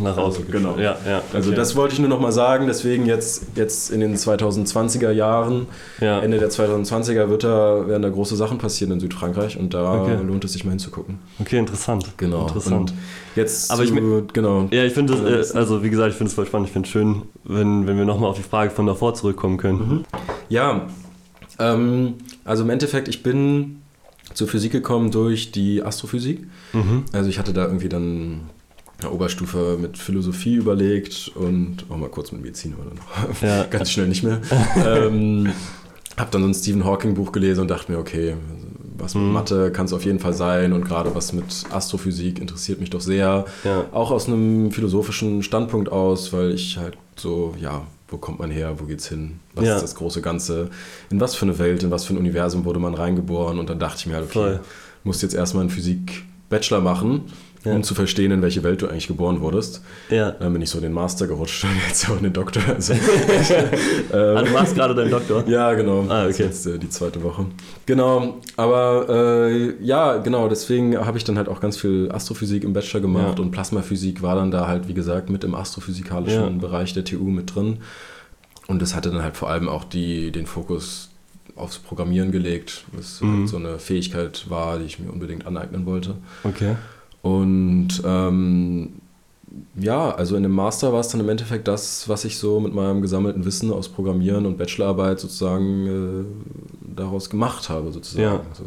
[0.02, 0.50] Nach außen.
[0.50, 0.76] Genau.
[0.76, 1.22] Ja, ja.
[1.32, 1.56] also okay.
[1.56, 5.66] das wollte ich nur noch mal sagen, deswegen jetzt, jetzt in den 2020er Jahren,
[6.00, 6.20] Ja.
[6.20, 10.18] Ende der 2020er wird da, werden da große Sachen passieren in Südfrankreich und da Okay.
[10.22, 11.18] lohnt es sich mal hinzugucken.
[11.40, 12.06] Okay, interessant.
[12.16, 12.42] Genau.
[12.42, 12.90] Interessant.
[12.90, 12.94] Und
[13.36, 14.68] jetzt Aber ich zu, genau.
[14.70, 16.68] Ja, ich finde es, äh, also wie gesagt, ich finde es voll spannend.
[16.68, 20.04] Ich finde es schön, wenn, wenn wir nochmal auf die Frage von davor zurückkommen können.
[20.48, 20.86] Ja,
[21.58, 23.82] ähm, also im Endeffekt, ich bin
[24.34, 26.46] zur Physik gekommen durch die Astrophysik.
[26.72, 27.04] Mhm.
[27.12, 28.42] Also ich hatte da irgendwie dann
[29.00, 33.42] eine Oberstufe mit Philosophie überlegt und auch mal kurz mit Medizin oder noch.
[33.42, 33.64] Ja.
[33.64, 34.40] Ganz schnell nicht mehr.
[34.84, 35.52] ähm,
[36.16, 38.34] hab dann so ein Stephen Hawking Buch gelesen und dachte mir, okay,
[38.96, 39.32] was mit Mhm.
[39.32, 43.00] Mathe kann es auf jeden Fall sein und gerade was mit Astrophysik interessiert mich doch
[43.00, 43.44] sehr.
[43.62, 43.84] Ja.
[43.92, 48.74] Auch aus einem philosophischen Standpunkt aus, weil ich halt so, ja, wo kommt man her,
[48.80, 49.76] wo geht's hin, was Ja.
[49.76, 50.70] ist das große Ganze,
[51.10, 53.78] in was für eine Welt, in was für ein Universum wurde man reingeboren und dann
[53.78, 54.60] dachte ich mir halt, okay, Voll.
[55.04, 57.24] musst jetzt erstmal einen Physik-Bachelor machen,
[57.68, 57.74] Ja.
[57.74, 59.82] um zu verstehen, in welche Welt du eigentlich geboren wurdest.
[60.10, 60.32] Ja.
[60.32, 62.62] Dann bin ich so in den Master gerutscht und jetzt auch in den Doktor.
[62.68, 62.94] Also,
[64.12, 65.44] Ah, du machst gerade deinen Doktor.
[65.46, 66.04] ja, genau.
[66.08, 66.28] Ah, okay.
[66.28, 67.46] Das ist jetzt äh, die zweite Woche.
[67.86, 72.72] Genau, aber äh, ja, genau, deswegen habe ich dann halt auch ganz viel Astrophysik im
[72.72, 73.44] Bachelor gemacht Ja.
[73.44, 76.48] und Plasmaphysik war dann da halt, wie gesagt, mit im astrophysikalischen Ja.
[76.60, 77.78] Bereich der TU mit drin.
[78.66, 81.10] Und das hatte dann halt vor allem auch die, den Fokus
[81.56, 83.38] aufs Programmieren gelegt, was Mhm.
[83.40, 86.14] halt so eine Fähigkeit war, die ich mir unbedingt aneignen wollte.
[86.44, 86.76] Okay.
[87.36, 88.92] Und ähm,
[89.76, 92.74] ja, also in dem Master war es dann im Endeffekt das, was ich so mit
[92.74, 98.22] meinem gesammelten Wissen aus Programmieren und Bachelorarbeit sozusagen äh, daraus gemacht habe, sozusagen.
[98.22, 98.40] Ja.
[98.50, 98.64] Also,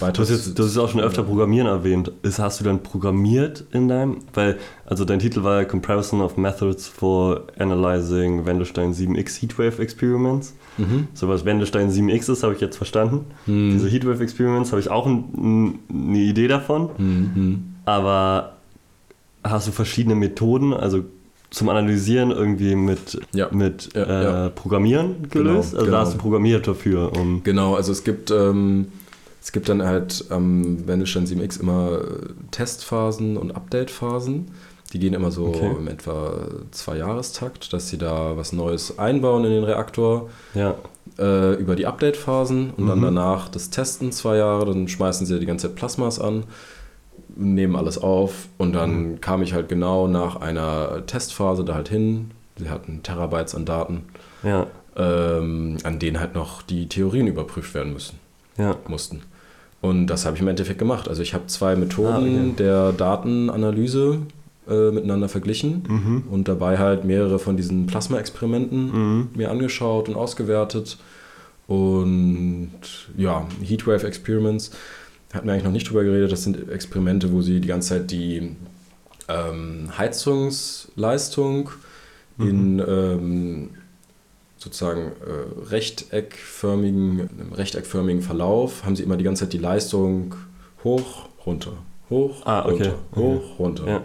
[0.00, 2.10] Du hast, jetzt, du hast auch schon öfter Programmieren erwähnt.
[2.22, 4.18] Ist, hast du dann programmiert in deinem?
[4.32, 10.54] Weil, also dein Titel war Comparison of Methods for Analyzing Wendelstein 7x Heatwave Experiments.
[10.78, 11.08] Mhm.
[11.12, 13.26] So was Wendelstein 7x ist, habe ich jetzt verstanden.
[13.44, 13.70] Hm.
[13.72, 16.88] Diese Heatwave Experiments habe ich auch ein, ein, eine Idee davon.
[16.96, 17.64] Mhm.
[17.84, 18.54] Aber
[19.44, 21.04] hast du verschiedene Methoden, also
[21.50, 23.48] zum Analysieren irgendwie mit, Ja.
[23.50, 24.48] mit Ja, äh, ja.
[24.50, 25.74] Programmieren gelöst?
[25.74, 25.96] also genau.
[25.98, 27.12] da hast du programmiert dafür.
[27.16, 28.86] Um, Genau, also es gibt, ähm,
[29.42, 34.50] es gibt dann halt am Wendelstein 7X immer äh, Testphasen und Updatephasen.
[34.92, 35.70] Die gehen immer so Okay.
[35.78, 36.32] im etwa
[36.72, 40.28] zwei Jahrestakt, dass sie da was Neues einbauen in den Reaktor.
[40.54, 40.74] ja.
[41.18, 43.02] äh, über die Update-Phasen und dann Mhm.
[43.04, 46.44] danach das Testen zwei Jahre, dann schmeißen sie die ganze Zeit Plasmas an,
[47.36, 49.20] nehmen alles auf und dann Mhm.
[49.20, 52.30] kam ich halt genau nach einer Testphase da halt hin.
[52.56, 54.02] Sie hatten Terabytes an Daten,
[54.42, 54.66] Ja.
[54.96, 58.18] ähm, an denen halt noch die Theorien überprüft werden müssen,
[58.60, 58.76] Ja.
[58.88, 59.22] mussten.
[59.80, 61.08] Und das habe ich im Endeffekt gemacht.
[61.08, 62.52] Also ich habe zwei Methoden Ah, okay.
[62.58, 64.18] der Datenanalyse
[64.68, 66.22] äh, miteinander verglichen Mhm.
[66.30, 69.28] und dabei halt mehrere von diesen Plasma-Experimenten Mhm.
[69.34, 70.98] mir angeschaut und ausgewertet.
[71.66, 72.70] Und
[73.16, 74.72] ja, Heatwave Experiments
[75.32, 76.30] hatten wir eigentlich noch nicht drüber geredet.
[76.32, 78.56] Das sind Experimente, wo sie die ganze Zeit die
[79.28, 81.70] ähm, Heizungsleistung
[82.38, 83.70] in ähm,
[84.60, 90.34] sozusagen äh, rechteckförmigen, im rechteckförmigen Verlauf haben sie immer die ganze Zeit die Leistung
[90.84, 91.72] hoch, runter,
[92.10, 92.70] hoch, Ah, okay.
[92.72, 93.20] runter, Okay.
[93.20, 93.86] hoch, runter.
[93.88, 94.02] Ja.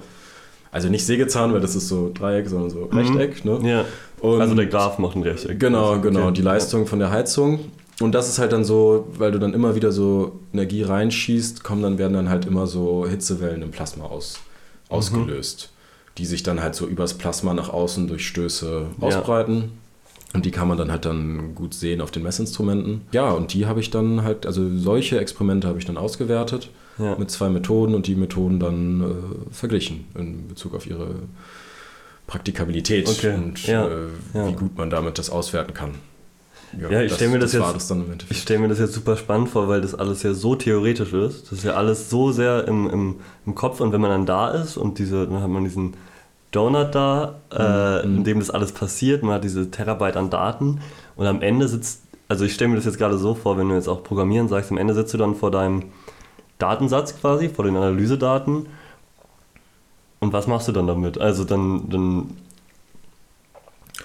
[0.72, 3.46] Also nicht Sägezahn, weil das ist so Dreieck, sondern so Rechteck.
[3.46, 3.60] Ne?
[3.70, 3.86] ja.
[4.22, 5.60] Und Also der Graph macht ein Rechteck.
[5.60, 6.34] Genau, genau, Okay.
[6.34, 7.60] die Leistung von der Heizung.
[8.02, 11.82] Und das ist halt dann so, weil du dann immer wieder so Energie reinschießt, kommen
[11.82, 14.39] dann werden dann halt immer so Hitzewellen im Plasma aus,
[14.89, 15.72] ausgelöst,
[16.18, 19.08] die sich dann halt so übers Plasma nach außen durch Stöße Ja.
[19.08, 19.72] ausbreiten.
[20.36, 23.02] Und die kann man dann halt dann gut sehen auf den Messinstrumenten.
[23.12, 26.69] Ja, und die habe ich dann halt, also solche Experimente habe ich dann ausgewertet
[27.00, 27.15] Ja.
[27.17, 31.08] mit zwei Methoden und die Methoden dann äh, verglichen in Bezug auf ihre
[32.27, 33.92] Praktikabilität Okay, und ja, äh,
[34.33, 34.48] ja.
[34.48, 35.92] wie gut man damit das auswerten kann.
[36.90, 39.50] Ja, ich stell mir das jetzt- das im Ich stelle mir das jetzt super spannend
[39.50, 41.44] vor, weil das alles ja so theoretisch ist.
[41.50, 43.15] Das ist ja alles so sehr im, im,
[43.46, 45.94] im Kopf und wenn man dann da ist und diese, dann hat man diesen
[46.56, 48.17] Donut da, äh, Mhm.
[48.17, 50.79] in dem das alles passiert, man hat diese Terabyte an Daten
[51.15, 53.75] und am Ende sitzt, also ich stelle mir das jetzt gerade so vor, wenn du
[53.75, 55.83] jetzt auch Programmieren sagst, am Ende sitzt du dann vor deinem
[56.60, 58.67] Datensatz quasi, vor den Analysedaten
[60.19, 61.19] und was machst du dann damit?
[61.19, 62.29] Also dann, dann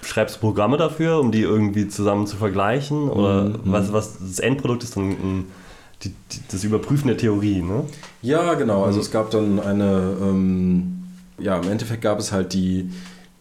[0.03, 3.09] schreibst du Programme dafür, um die irgendwie zusammen zu vergleichen?
[3.09, 3.55] Oder Mhm.
[3.65, 5.45] was, was das Endprodukt ist dann ein,
[6.03, 7.85] die, die, das Überprüfen der Theorie, ne?
[8.21, 8.83] Ja, genau.
[8.83, 11.00] Also es gab dann eine, ähm,
[11.39, 12.89] ja, im Endeffekt gab es halt die,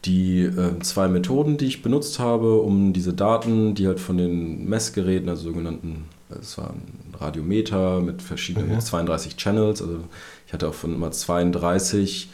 [0.04, 4.68] die äh, zwei Methoden, die ich benutzt habe, um diese Daten, die halt von den
[4.68, 6.04] Messgeräten, also sogenannten,
[6.40, 8.80] es war ein Radiometer mit verschiedenen Okay.
[8.80, 9.98] 32 Channels, also
[10.46, 12.30] ich hatte auch von immer 32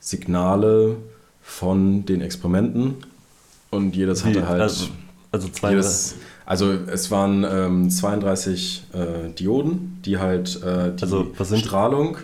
[0.00, 0.96] Signale
[1.42, 2.96] von den Experimenten
[3.70, 4.60] und jedes hatte halt...
[4.60, 4.88] also,
[5.32, 5.70] also zwei.
[5.70, 11.26] Jedes, also es waren ähm, 32 äh, Dioden, die halt äh, die Also,
[11.56, 12.18] Strahlung,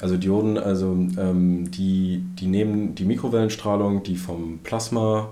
[0.00, 5.28] also Dioden, also ähm, die, die nehmen die Mikrowellenstrahlung, die vom Plasma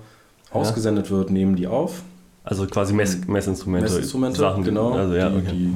[0.53, 0.59] Ja.
[0.61, 2.01] ausgesendet wird, nehmen die auf.
[2.43, 3.89] also quasi Mess, Messinstrumente.
[3.89, 4.91] Messinstrumente, Sachen, genau.
[4.93, 5.51] Also, ja, die, okay.
[5.51, 5.73] die,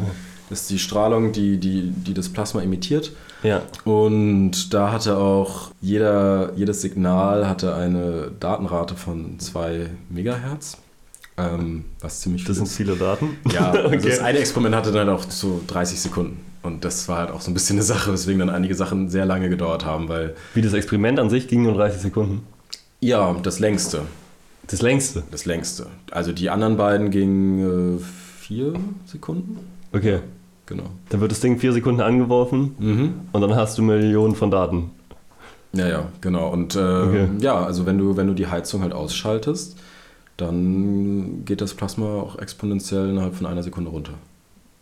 [0.50, 3.12] das ist die Strahlung, die, die, die das Plasma emittiert.
[3.44, 3.62] ja.
[3.86, 10.78] Und da hatte auch jeder, jedes Signal hatte eine Datenrate von 2 Megahertz,
[11.38, 12.76] ähm, was ziemlich viel Das sind ist.
[12.78, 13.38] viele Daten.
[13.54, 14.10] Ja, also Okay.
[14.10, 16.40] das eine Experiment hatte dann auch so 30 Sekunden.
[16.62, 19.26] Und das war halt auch so ein bisschen eine Sache, weswegen dann einige Sachen sehr
[19.26, 22.42] lange gedauert haben, weil Wie das Experiment an sich ging nur 30 Sekunden.
[23.00, 24.02] ja, das längste,
[24.68, 25.24] Das längste.
[25.32, 25.88] das längste.
[26.12, 28.00] Also die anderen beiden gingen äh,
[28.42, 28.74] vier
[29.06, 29.58] Sekunden.
[29.94, 30.20] Okay.
[30.66, 30.84] Genau.
[31.10, 33.14] Dann wird das Ding vier Sekunden angeworfen Mhm.
[33.32, 34.92] und dann hast du Millionen von Daten.
[35.74, 36.50] Ja, ja, genau.
[36.52, 37.28] Und äh, Okay.
[37.40, 39.78] ja, also wenn du, wenn du die Heizung halt ausschaltest,
[40.38, 44.14] dann geht das Plasma auch exponentiell innerhalb von einer Sekunde runter.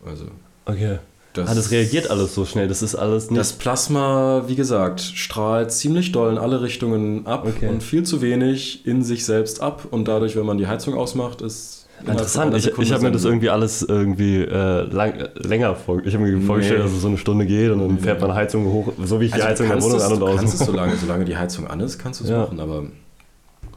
[0.06, 0.26] Also
[0.66, 1.00] Okay.
[1.38, 2.68] Das, ah, das reagiert alles so schnell.
[2.68, 3.40] Das ist alles nicht.
[3.40, 7.68] Das Plasma, wie gesagt, strahlt ziemlich doll in alle Richtungen ab Okay.
[7.70, 9.88] und viel zu wenig in sich selbst ab.
[9.92, 12.56] Und dadurch, wenn man die Heizung ausmacht, ist Interessant.
[12.56, 16.06] Ich, ich habe mir das irgendwie alles irgendwie äh, lang, länger vor.
[16.06, 16.86] Ich habe mir vorgestellt, Nee.
[16.86, 19.32] dass es so eine Stunde geht und dann fährt man Heizung hoch, so wie ich
[19.32, 20.68] die Also Heizung in der Wohnung an und Du kannst es aus.
[20.68, 22.42] so lange, solange die Heizung an ist, kannst du es Ja.
[22.42, 22.84] machen, aber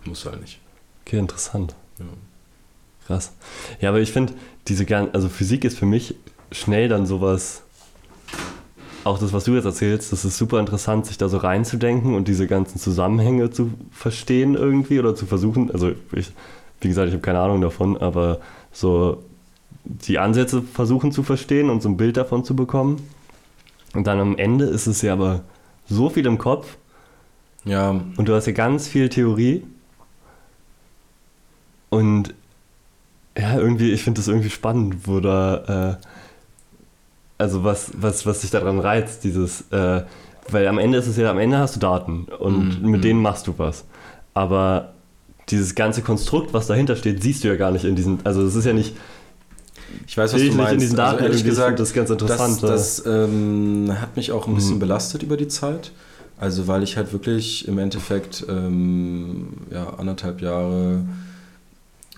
[0.04, 0.58] musst du halt nicht.
[1.06, 1.74] Okay, interessant.
[1.98, 2.04] Ja.
[3.06, 3.32] Krass.
[3.80, 4.34] Ja, aber ich finde,
[4.68, 6.14] diese also Physik ist für mich
[6.52, 7.62] schnell dann sowas.
[9.02, 12.28] Auch das, was du jetzt erzählst, das ist super interessant, sich da so reinzudenken und
[12.28, 15.70] diese ganzen Zusammenhänge zu verstehen irgendwie oder zu versuchen.
[15.70, 16.30] Also ich,
[16.82, 18.40] wie gesagt, ich habe keine Ahnung davon, aber
[18.72, 19.22] so
[19.84, 23.08] die Ansätze versuchen zu verstehen und so ein Bild davon zu bekommen.
[23.94, 25.40] Und dann am Ende ist es ja aber
[25.88, 26.76] so viel im Kopf
[27.64, 29.64] Ja, und du hast ja ganz viel Theorie.
[31.88, 32.34] Und
[33.36, 36.06] ja, irgendwie, ich finde das irgendwie spannend, wo da, äh,
[37.40, 40.02] also was, was, was dich daran reizt, dieses, äh,
[40.48, 42.90] weil am Ende ist es ja, am Ende hast du Daten und Mhm.
[42.90, 43.84] mit denen machst du was.
[44.34, 44.92] Aber
[45.48, 48.54] dieses ganze Konstrukt, was dahinter steht, siehst du ja gar nicht in diesen, also es
[48.54, 48.94] ist ja nicht
[50.06, 50.72] ich weiß, was du meinst.
[50.74, 52.62] in diesen Daten also ehrlich gesagt, das ganz interessant.
[52.62, 54.80] Das, das ähm, hat mich auch ein bisschen Mhm.
[54.80, 55.90] belastet über die Zeit.
[56.38, 61.00] Also weil ich halt wirklich im Endeffekt ähm, ja, anderthalb Jahre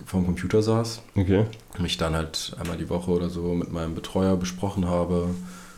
[0.05, 1.45] vorm Computer saß, okay.
[1.79, 5.27] mich dann halt einmal die Woche oder so mit meinem Betreuer besprochen habe.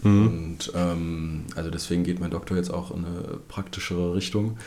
[0.04, 0.28] Mhm.
[0.28, 4.58] Und ähm, also deswegen geht mein Doktor jetzt auch in eine praktischere Richtung,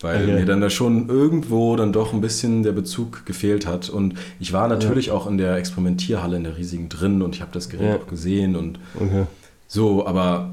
[0.00, 0.34] weil Okay.
[0.34, 3.88] mir dann da schon irgendwo dann doch ein bisschen der Bezug gefehlt hat.
[3.90, 7.50] Und ich war natürlich auch in der Experimentierhalle in der riesigen drin und ich habe
[7.52, 7.96] das Gerät Ja.
[7.96, 9.26] auch gesehen und Okay.
[9.66, 10.50] so, aber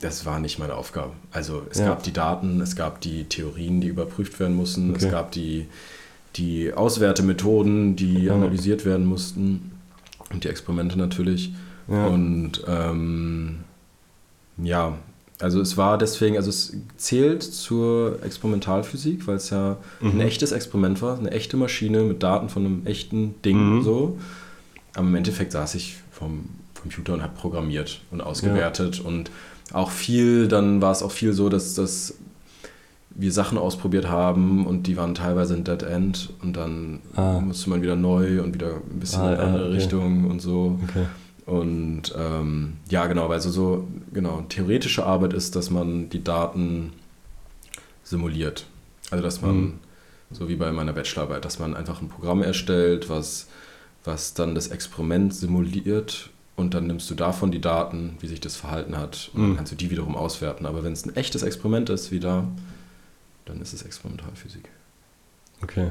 [0.00, 1.12] das war nicht meine Aufgabe.
[1.30, 1.86] Also es Ja.
[1.86, 5.12] gab die Daten, es gab die Theorien, die überprüft werden mussten, es Okay.
[5.12, 5.66] gab die,
[6.36, 8.34] die Auswertemethoden, die Ja.
[8.34, 9.72] analysiert werden mussten
[10.32, 11.52] und die Experimente natürlich.
[11.88, 12.06] Ja.
[12.06, 13.60] Und ähm,
[14.62, 14.96] ja,
[15.40, 20.20] also es war deswegen, also es zählt zur Experimentalphysik, weil es ja ein Mhm.
[20.20, 23.82] echtes Experiment war, eine echte Maschine mit Daten von einem echten Ding Mhm.
[23.82, 24.18] so.
[24.94, 26.44] Aber im Endeffekt saß ich vom
[26.80, 29.30] Computer und habe programmiert und ausgewertet und
[29.72, 32.14] auch viel, dann war es auch viel so, dass, dass
[33.10, 37.40] wir Sachen ausprobiert haben und die waren teilweise ein Dead End und dann Ah.
[37.40, 39.74] musste man wieder neu und wieder ein bisschen Ah, in eine andere okay.
[39.76, 40.78] Richtung und so.
[40.88, 41.06] Okay.
[41.46, 46.92] Und ähm, ja, genau, also so, genau, theoretische Arbeit ist, dass man die Daten
[48.04, 48.66] simuliert.
[49.10, 49.72] Also dass man, Mhm.
[50.30, 53.48] so wie bei meiner Bachelorarbeit, dass man einfach ein Programm erstellt, was,
[54.04, 58.54] was dann das Experiment simuliert und dann nimmst du davon die Daten, wie sich das
[58.56, 59.56] verhalten hat und dann Mhm.
[59.56, 60.66] kannst du die wiederum auswerten.
[60.66, 62.44] Aber wenn es ein echtes Experiment ist, wieder,
[63.50, 64.68] dann ist es Experimentalphysik.
[65.62, 65.90] Okay.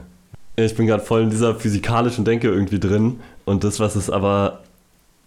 [0.56, 4.64] Ich bin gerade voll in dieser physikalischen Denke irgendwie drin und das, was es aber,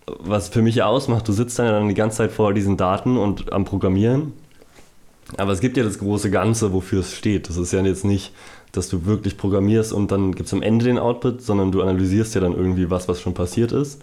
[0.07, 3.53] was für mich ja ausmacht, du sitzt dann die ganze Zeit vor diesen Daten und
[3.53, 4.33] am Programmieren,
[5.37, 7.49] aber es gibt ja das große Ganze, wofür es steht.
[7.49, 8.33] Das ist ja jetzt nicht,
[8.73, 12.35] dass du wirklich programmierst und dann gibt es am Ende den Output, sondern du analysierst
[12.35, 14.03] ja dann irgendwie was, was schon passiert ist,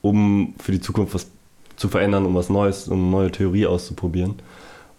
[0.00, 1.28] um für die Zukunft was
[1.76, 4.36] zu verändern, um was Neues, um eine neue Theorie auszuprobieren.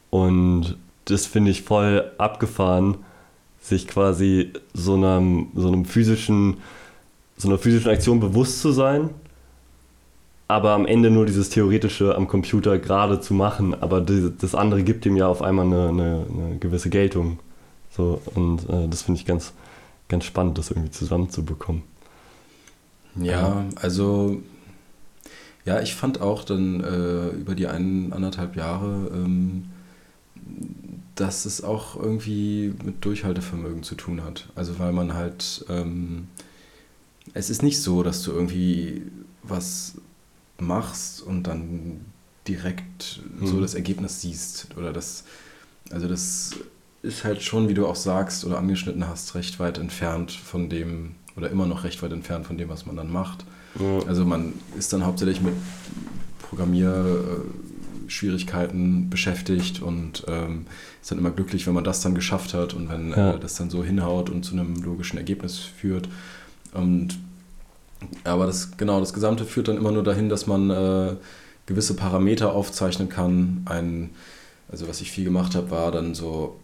[0.09, 2.97] Und das finde ich voll abgefahren,
[3.61, 6.57] sich quasi so einem, so einem physischen,
[7.37, 9.09] so einer physischen Aktion bewusst zu sein,
[10.47, 15.05] aber am Ende nur dieses Theoretische am Computer gerade zu machen, aber das andere gibt
[15.05, 17.39] ihm ja auf einmal eine, eine, eine gewisse Geltung.
[17.89, 19.53] So, und äh, das finde ich ganz,
[20.07, 21.81] ganz spannend, das irgendwie zusammenzubekommen.
[23.15, 24.41] Ja, also
[25.65, 29.65] ja, ich fand auch dann äh, über die ein, anderthalb Jahre, ähm,
[31.15, 34.49] dass es auch irgendwie mit Durchhaltevermögen zu tun hat.
[34.55, 36.27] Also weil man halt, ähm,
[37.33, 39.03] es ist nicht so, dass du irgendwie
[39.43, 39.93] was
[40.59, 42.01] machst und dann
[42.47, 43.47] direkt mhm.
[43.47, 45.23] so das Ergebnis siehst oder das,
[45.89, 46.51] also das
[47.01, 51.15] ist halt schon, wie du auch sagst oder angeschnitten hast, recht weit entfernt von dem,
[51.35, 53.45] oder immer noch recht weit entfernt von dem, was man dann macht.
[53.79, 53.99] Ja.
[54.07, 55.53] Also man ist dann hauptsächlich mit
[58.05, 60.65] Programmierschwierigkeiten beschäftigt und ähm,
[61.01, 63.33] ist dann immer glücklich, wenn man das dann geschafft hat und wenn ja.
[63.33, 66.07] äh, das dann so hinhaut und zu einem logischen Ergebnis führt.
[66.73, 67.19] Und
[68.23, 71.15] aber das genau, das Gesamte führt dann immer nur dahin, dass man äh,
[71.65, 73.65] gewisse Parameter aufzeichnen kann.
[73.65, 74.11] Ein,
[74.69, 76.59] also was ich viel gemacht habe, war dann so,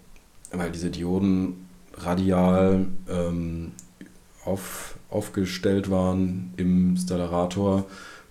[0.51, 3.71] weil diese Dioden radial ähm,
[4.45, 7.85] auf, aufgestellt waren im Stellarator,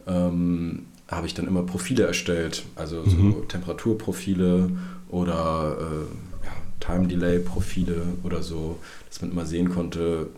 [0.06, 3.48] ähm, habe ich dann immer Profile erstellt, also so mhm.
[3.48, 4.70] Temperaturprofile
[5.08, 10.28] oder äh, ja, Time Delay Profile oder so, dass man immer sehen konnte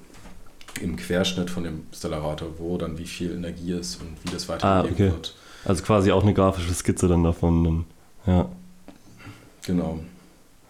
[0.81, 4.91] im Querschnitt von dem Stellarator, wo dann wie viel Energie ist und wie das weitergegeben
[4.91, 5.13] ah, okay.
[5.13, 5.35] wird.
[5.65, 7.65] Also quasi auch eine grafische Skizze dann davon.
[7.65, 7.85] Dann,
[8.27, 8.49] ja.
[9.67, 10.01] Genau.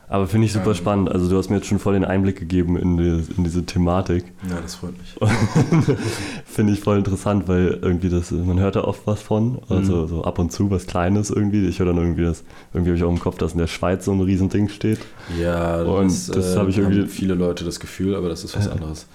[0.08, 1.10] Aber finde ich super ähm, spannend.
[1.10, 4.24] Also du hast mir jetzt schon voll den Einblick gegeben in, die, in diese Thematik.
[4.48, 5.16] Ja, das freut mich.
[6.44, 9.60] finde ich voll interessant, weil irgendwie das, man hört da oft was von.
[9.70, 10.08] Also mhm.
[10.08, 11.66] so ab und zu was Kleines irgendwie.
[11.66, 12.44] Ich höre dann irgendwie das,
[12.74, 15.00] irgendwie habe ich auch im Kopf, dass in der Schweiz so ein Riesending steht.
[15.40, 17.06] Ja, und das, das äh, habe ich irgendwie.
[17.06, 19.06] viele Leute das Gefühl, aber das ist was anderes.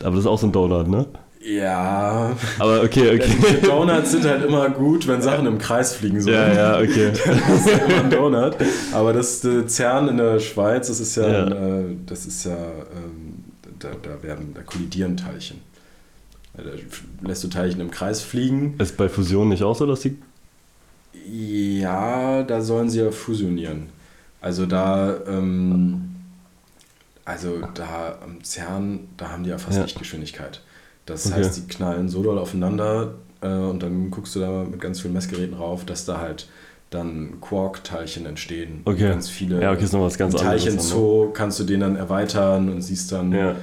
[0.00, 1.06] Aber das ist auch so ein Donut, ne?
[1.44, 2.36] Ja.
[2.58, 3.60] Aber okay, okay.
[3.62, 6.36] Donuts sind halt immer gut, wenn Sachen im Kreis fliegen sollen.
[6.36, 7.10] Ja, ja, okay.
[7.24, 8.56] das ist ja immer ein Donut.
[8.92, 11.44] Aber das CERN in der Schweiz, das ist ja, ja.
[11.44, 13.44] Ein, äh, das ist ja, ähm,
[13.78, 15.60] da, da werden, da kollidieren Teilchen.
[16.54, 16.62] Da
[17.26, 18.74] lässt du Teilchen im Kreis fliegen.
[18.78, 20.16] Ist bei Fusion nicht auch so, dass die.
[21.28, 23.88] Ja, da sollen sie ja fusionieren.
[24.40, 26.10] Also da, ähm,
[27.24, 29.84] also da am CERN, da haben die ja fast ja.
[29.84, 30.60] Lichtgeschwindigkeit.
[31.06, 31.36] Das okay.
[31.36, 35.14] heißt, die knallen so doll aufeinander äh, und dann guckst du da mit ganz vielen
[35.14, 36.48] Messgeräten rauf, dass da halt
[36.90, 38.82] dann Quark-Teilchen entstehen.
[38.84, 39.08] Okay.
[39.08, 42.68] Ganz viele ja, okay, ist noch was ganz Teilchen Zoo kannst du den dann erweitern
[42.68, 43.56] und siehst dann ja.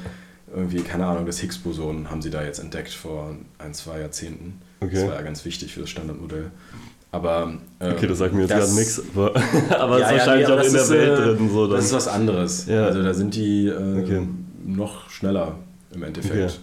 [0.54, 4.62] irgendwie, keine Ahnung, das Higgs-Boson haben sie da jetzt entdeckt vor ein, zwei Jahrzehnten.
[4.80, 4.96] Okay.
[4.96, 6.52] Das war ja ganz wichtig für das Standardmodell.
[7.12, 9.34] Aber, ähm, okay, das sagt mir jetzt gerade nichts, aber,
[9.80, 11.50] aber ja, ist wahrscheinlich ja, nee, auch in der Welt äh, drin.
[11.52, 11.76] So dann.
[11.76, 12.66] Das ist was anderes.
[12.68, 12.86] Ja.
[12.86, 14.28] Also da sind die äh, okay.
[14.66, 15.56] noch schneller
[15.94, 16.60] im Endeffekt.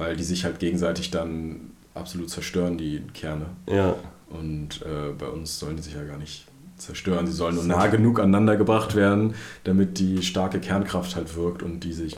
[0.00, 3.44] Weil die sich halt gegenseitig dann absolut zerstören, die Kerne.
[3.70, 3.96] Ja.
[4.30, 6.46] Und äh, bei uns sollen die sich ja gar nicht
[6.78, 7.26] zerstören.
[7.26, 9.34] Sie sollen nur nah genug aneinander gebracht werden,
[9.64, 12.16] damit die starke Kernkraft halt wirkt und die sich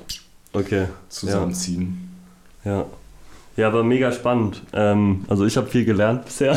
[0.52, 0.86] okay.
[1.08, 2.08] zusammenziehen.
[2.64, 2.70] Ja.
[2.82, 2.86] ja.
[3.56, 4.62] Ja, aber mega spannend.
[4.72, 6.56] Ähm, also ich habe viel gelernt bisher.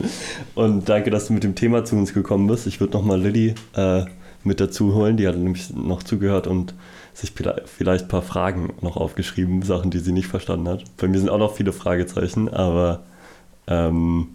[0.54, 2.68] und danke, dass du mit dem Thema zu uns gekommen bist.
[2.68, 4.04] Ich würde nochmal Lilly äh,
[4.44, 5.16] mit dazu holen.
[5.16, 6.74] Die hat nämlich noch zugehört und
[7.20, 7.32] sich
[7.66, 10.84] vielleicht ein paar Fragen noch aufgeschrieben, Sachen, die sie nicht verstanden hat.
[10.96, 13.04] Bei mir sind auch noch viele Fragezeichen, aber
[13.66, 14.28] ähm,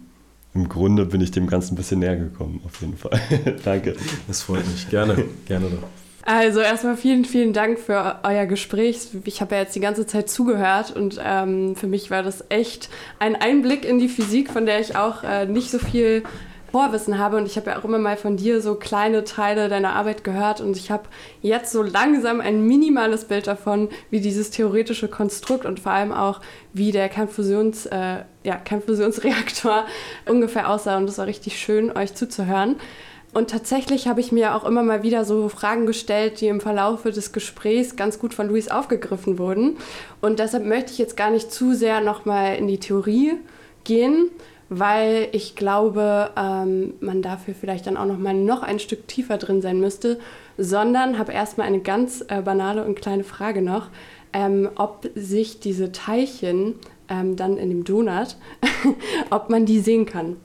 [0.54, 3.20] im Grunde bin ich dem Ganzen ein bisschen näher gekommen, auf jeden Fall.
[3.64, 3.94] Danke.
[4.26, 4.88] Das freut mich.
[4.88, 5.88] Gerne, gerne doch.
[6.22, 9.08] Also erstmal vielen, vielen Dank für euer Gespräch.
[9.24, 12.88] Ich habe ja jetzt die ganze Zeit zugehört und ähm, für mich war das echt
[13.20, 16.24] ein Einblick in die Physik, von der ich auch äh, nicht so viel
[16.76, 19.94] Vorwissen habe und ich habe ja auch immer mal von dir so kleine Teile deiner
[19.94, 21.04] Arbeit gehört und ich habe
[21.40, 26.42] jetzt so langsam ein minimales Bild davon, wie dieses theoretische Konstrukt und vor allem auch,
[26.74, 29.86] wie der Kernfusions, äh, ja, Kernfusionsreaktor
[30.28, 32.76] ungefähr aussah und es war richtig schön, euch zuzuhören.
[33.32, 37.10] Und tatsächlich habe ich mir auch immer mal wieder so Fragen gestellt, die im Verlaufe
[37.10, 39.78] des Gesprächs ganz gut von Luis aufgegriffen wurden.
[40.20, 43.38] Und deshalb möchte ich jetzt gar nicht zu sehr nochmal in die Theorie
[43.84, 44.30] gehen,
[44.68, 49.38] weil ich glaube, ähm, man dafür vielleicht dann auch noch mal noch ein Stück tiefer
[49.38, 50.18] drin sein müsste,
[50.58, 53.88] sondern habe erstmal eine ganz äh, banale und kleine Frage noch,
[54.32, 56.74] ähm, ob sich diese Teilchen
[57.08, 58.36] ähm, dann in dem Donut,
[59.30, 60.36] ob man die sehen kann.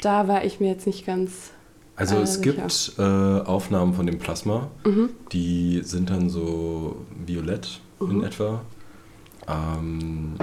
[0.00, 1.50] Da war ich mir jetzt nicht ganz.
[1.96, 2.52] Also äh, es sicher.
[2.52, 5.10] gibt äh, Aufnahmen von dem Plasma, mhm.
[5.32, 6.96] die sind dann so
[7.26, 8.10] violett mhm.
[8.10, 8.62] in etwa.
[9.46, 10.34] Ähm,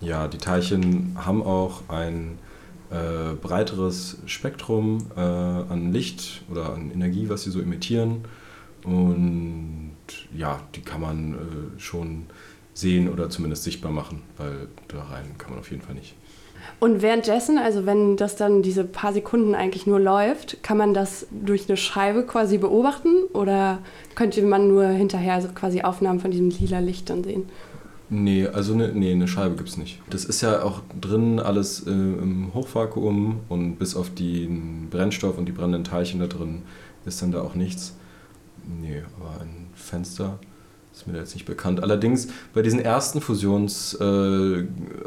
[0.00, 2.38] ja, die Teilchen haben auch ein
[2.90, 8.24] äh, breiteres Spektrum äh, an Licht oder an Energie, was sie so emittieren.
[8.84, 9.96] Und
[10.36, 12.26] ja, die kann man äh, schon
[12.74, 16.14] sehen oder zumindest sichtbar machen, weil da rein kann man auf jeden Fall nicht.
[16.78, 21.26] Und währenddessen, also wenn das dann diese paar Sekunden eigentlich nur läuft, kann man das
[21.30, 23.78] durch eine Scheibe quasi beobachten oder
[24.14, 27.48] könnte man nur hinterher so quasi Aufnahmen von diesem lila Licht dann sehen?
[28.12, 30.00] Nee, also ne, nee, eine Scheibe gibt es nicht.
[30.10, 35.46] Das ist ja auch drin alles äh, im Hochvakuum und bis auf den Brennstoff und
[35.46, 36.62] die brennenden Teilchen da drin
[37.06, 37.94] ist dann da auch nichts.
[38.80, 40.40] Nee, aber ein Fenster
[40.92, 41.84] ist mir da jetzt nicht bekannt.
[41.84, 44.64] Allerdings bei diesen ersten Fusions- äh,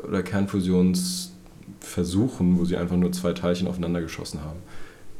[0.08, 4.60] oder Kernfusionsversuchen, wo sie einfach nur zwei Teilchen aufeinander geschossen haben,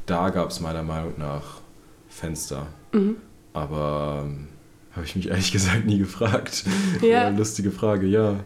[0.06, 1.60] da gab es meiner Meinung nach
[2.08, 2.66] Fenster.
[2.92, 3.16] Mhm.
[3.52, 4.48] Aber ähm,
[4.94, 6.64] habe ich mich ehrlich gesagt nie gefragt.
[7.02, 7.28] Ja.
[7.28, 8.36] lustige Frage, ja.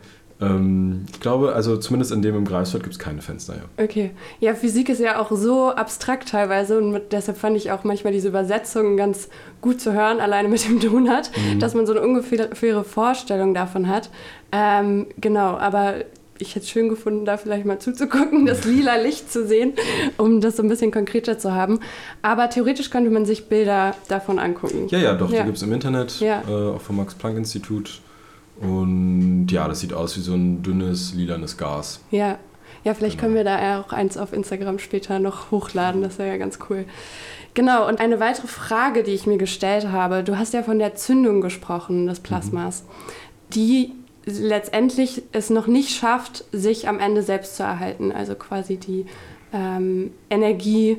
[0.40, 3.84] Ähm, ich glaube, also zumindest in dem im Greifswald gibt es keine Fenster, ja.
[3.84, 4.12] Okay.
[4.38, 8.12] Ja, Physik ist ja auch so abstrakt teilweise und mit, deshalb fand ich auch manchmal
[8.12, 9.28] diese Übersetzungen ganz
[9.61, 11.59] gut zu hören, alleine mit dem Donut, mhm.
[11.59, 14.11] dass man so eine ungefähre Vorstellung davon hat.
[14.53, 16.05] Ähm, genau, aber
[16.39, 19.74] ich hätte es schön gefunden, da vielleicht mal zuzugucken, das lila Licht zu sehen,
[20.16, 21.80] um das so ein bisschen konkreter zu haben.
[22.22, 24.89] Aber theoretisch könnte man sich Bilder davon angucken.
[24.89, 25.41] Ja, ja, doch, ja.
[25.41, 26.43] die gibt es im Internet, ja.
[26.49, 28.01] äh, auch vom Max-Planck-Institut.
[28.61, 32.01] Und ja, das sieht aus wie so ein dünnes, lilanes Gas.
[32.11, 32.39] Ja,
[32.84, 33.34] ja vielleicht genau.
[33.34, 36.84] können wir da auch eins auf Instagram später noch hochladen, das wäre ja ganz cool.
[37.55, 40.95] Genau, und eine weitere Frage, die ich mir gestellt habe, du hast ja von der
[40.95, 43.53] Zündung gesprochen des Plasmas, mhm.
[43.55, 43.93] die
[44.28, 48.12] letztendlich es noch nicht schafft, sich am Ende selbst zu erhalten.
[48.12, 49.06] Also quasi die
[49.52, 50.98] ähm, Energie,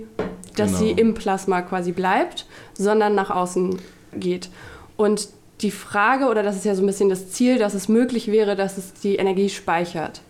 [0.55, 0.79] dass genau.
[0.79, 3.79] sie im Plasma quasi bleibt, sondern nach außen
[4.15, 4.49] geht.
[4.97, 5.29] Und
[5.61, 8.55] die Frage, oder das ist ja so ein bisschen das Ziel, dass es möglich wäre,
[8.55, 10.21] dass es die Energie speichert.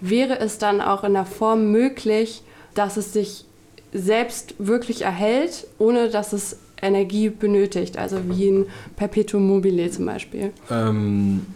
[0.00, 2.42] Wäre es dann auch in der Form möglich,
[2.74, 3.44] dass es sich
[3.92, 8.66] selbst wirklich erhält, ohne dass es Energie benötigt, also wie ein
[8.96, 10.52] Perpetuum mobile zum Beispiel?
[10.70, 11.46] Ähm,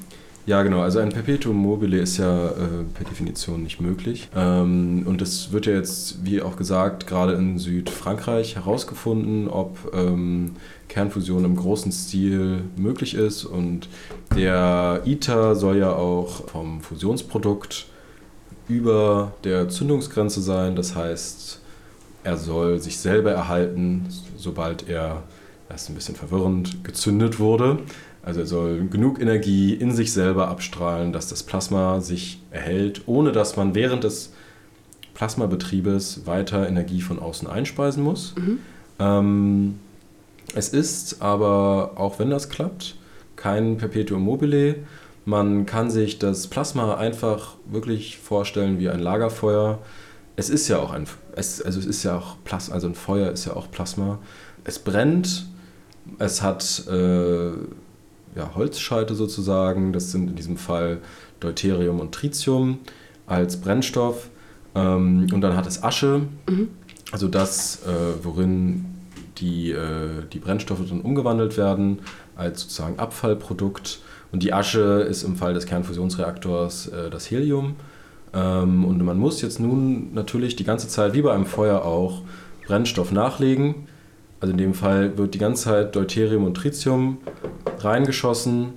[0.47, 0.81] ja, genau.
[0.81, 4.29] Also ein Perpetuum mobile ist ja äh, per Definition nicht möglich.
[4.35, 10.53] Ähm, und es wird ja jetzt, wie auch gesagt, gerade in Südfrankreich herausgefunden, ob ähm,
[10.89, 13.45] Kernfusion im großen Stil möglich ist.
[13.45, 13.89] Und
[14.37, 17.87] der ITER soll ja auch vom Fusionsprodukt
[18.69, 20.77] über der Zündungsgrenze sein.
[20.77, 21.61] Das heißt,
[22.23, 25.23] er soll sich selber erhalten, sobald er,
[25.69, 27.79] das ist ein bisschen verwirrend, gezündet wurde.
[28.27, 33.31] Also er soll genug Energie in sich selber abstrahlen, dass das Plasma sich erhält, ohne
[33.31, 34.33] dass man während des
[35.15, 38.35] Plasmabetriebes weiter Energie von außen einspeisen muss.
[38.37, 38.59] Mhm.
[38.99, 39.79] Ähm,
[40.57, 42.97] es ist aber, auch wenn das klappt,
[43.37, 44.75] kein Perpetuum mobile.
[45.25, 49.79] Man kann sich das Plasma einfach wirklich vorstellen wie ein Lagerfeuer.
[50.35, 51.07] Es ist ja auch ein,
[51.37, 54.19] es, also es ist ja auch Plasma, also ein Feuer ist ja auch Plasma.
[54.65, 55.47] Es brennt,
[56.19, 57.53] es hat äh,
[58.37, 59.93] ja, Holzscheite sozusagen.
[59.93, 60.99] Das sind in diesem Fall
[61.41, 62.79] Deuterium und Tritium
[63.27, 64.29] als Brennstoff.
[64.75, 66.69] Ähm, und dann hat es Asche, mhm.
[67.13, 68.85] also das, äh, worin
[69.39, 72.01] die, äh, die Brennstoffe dann umgewandelt werden
[72.37, 74.01] als sozusagen Abfallprodukt.
[74.33, 77.77] Und die Asche ist im Fall des Kernfusionsreaktors äh, das Helium.
[78.35, 82.23] Ähm, und man muss jetzt nun natürlich die ganze Zeit, wie bei einem Feuer auch,
[82.67, 83.87] Brennstoff nachlegen.
[84.41, 87.19] Also in dem Fall wird die ganze Zeit Deuterium und Tritium
[87.79, 88.75] reingeschossen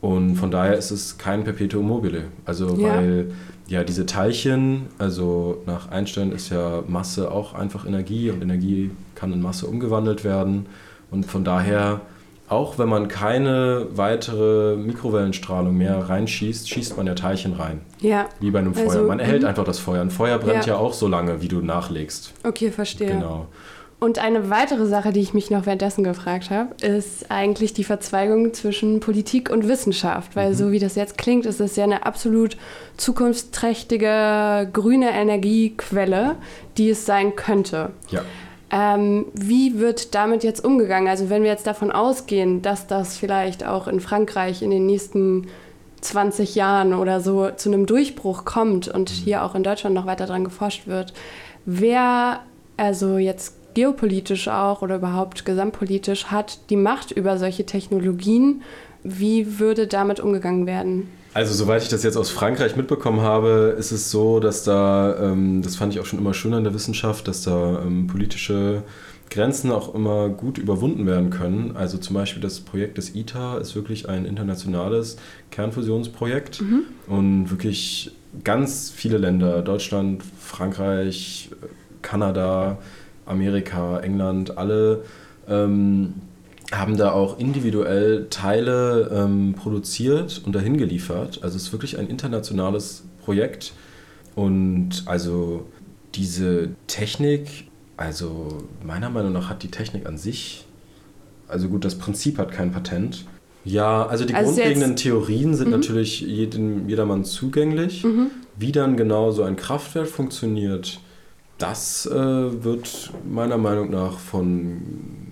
[0.00, 2.24] und von daher ist es kein Perpetuum mobile.
[2.44, 2.96] Also ja.
[2.96, 3.32] weil
[3.66, 9.32] ja diese Teilchen, also nach Einstein ist ja Masse auch einfach Energie und Energie kann
[9.32, 10.66] in Masse umgewandelt werden
[11.10, 12.02] und von daher
[12.48, 17.80] auch wenn man keine weitere Mikrowellenstrahlung mehr reinschießt, schießt man ja Teilchen rein.
[18.00, 18.28] Ja.
[18.38, 18.84] Wie bei einem Feuer.
[18.84, 19.48] Also, man erhält mhm.
[19.48, 20.02] einfach das Feuer.
[20.02, 20.74] Ein Feuer brennt ja.
[20.74, 22.34] ja auch so lange, wie du nachlegst.
[22.44, 23.08] Okay, verstehe.
[23.08, 23.46] Genau.
[24.04, 28.52] Und eine weitere Sache, die ich mich noch währenddessen gefragt habe, ist eigentlich die Verzweigung
[28.52, 30.36] zwischen Politik und Wissenschaft.
[30.36, 30.54] Weil mhm.
[30.56, 32.58] so wie das jetzt klingt, ist es ja eine absolut
[32.98, 36.36] zukunftsträchtige grüne Energiequelle,
[36.76, 37.92] die es sein könnte.
[38.10, 38.20] Ja.
[38.70, 41.08] Ähm, wie wird damit jetzt umgegangen?
[41.08, 45.46] Also wenn wir jetzt davon ausgehen, dass das vielleicht auch in Frankreich in den nächsten
[46.02, 49.14] 20 Jahren oder so zu einem Durchbruch kommt und mhm.
[49.14, 51.14] hier auch in Deutschland noch weiter dran geforscht wird,
[51.64, 52.40] wer
[52.76, 58.62] also jetzt geopolitisch auch oder überhaupt gesamtpolitisch hat die Macht über solche Technologien.
[59.02, 61.08] Wie würde damit umgegangen werden?
[61.34, 65.62] Also soweit ich das jetzt aus Frankreich mitbekommen habe, ist es so, dass da, ähm,
[65.62, 68.84] das fand ich auch schon immer schön an der Wissenschaft, dass da ähm, politische
[69.30, 71.76] Grenzen auch immer gut überwunden werden können.
[71.76, 75.16] Also zum Beispiel das Projekt des ITER ist wirklich ein internationales
[75.50, 76.82] Kernfusionsprojekt mhm.
[77.08, 78.12] und wirklich
[78.44, 81.50] ganz viele Länder, Deutschland, Frankreich,
[82.02, 82.78] Kanada,
[83.26, 85.04] Amerika, England, alle
[85.48, 86.14] ähm,
[86.72, 91.40] haben da auch individuell Teile ähm, produziert und dahin geliefert.
[91.42, 93.72] Also es ist wirklich ein internationales Projekt.
[94.34, 95.66] Und also
[96.14, 100.64] diese Technik, also meiner Meinung nach hat die Technik an sich,
[101.46, 103.24] also gut, das Prinzip hat kein Patent.
[103.64, 105.74] Ja, also die Also grundlegenden jetzt- Theorien sind Mhm.
[105.74, 108.04] natürlich jedem, jedermann zugänglich.
[108.04, 108.30] Mhm.
[108.58, 111.00] Wie dann genau so ein Kraftwerk funktioniert,
[111.58, 112.14] das äh,
[112.64, 114.82] wird meiner Meinung nach von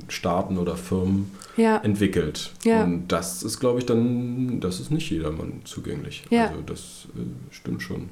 [0.08, 2.52] Staaten oder Firmen Ja, entwickelt.
[2.64, 2.84] Ja.
[2.84, 6.24] Und das ist, glaube ich, dann, das ist nicht jedermann zugänglich.
[6.30, 6.48] Ja.
[6.48, 6.80] Also das
[7.16, 8.10] äh, stimmt schon.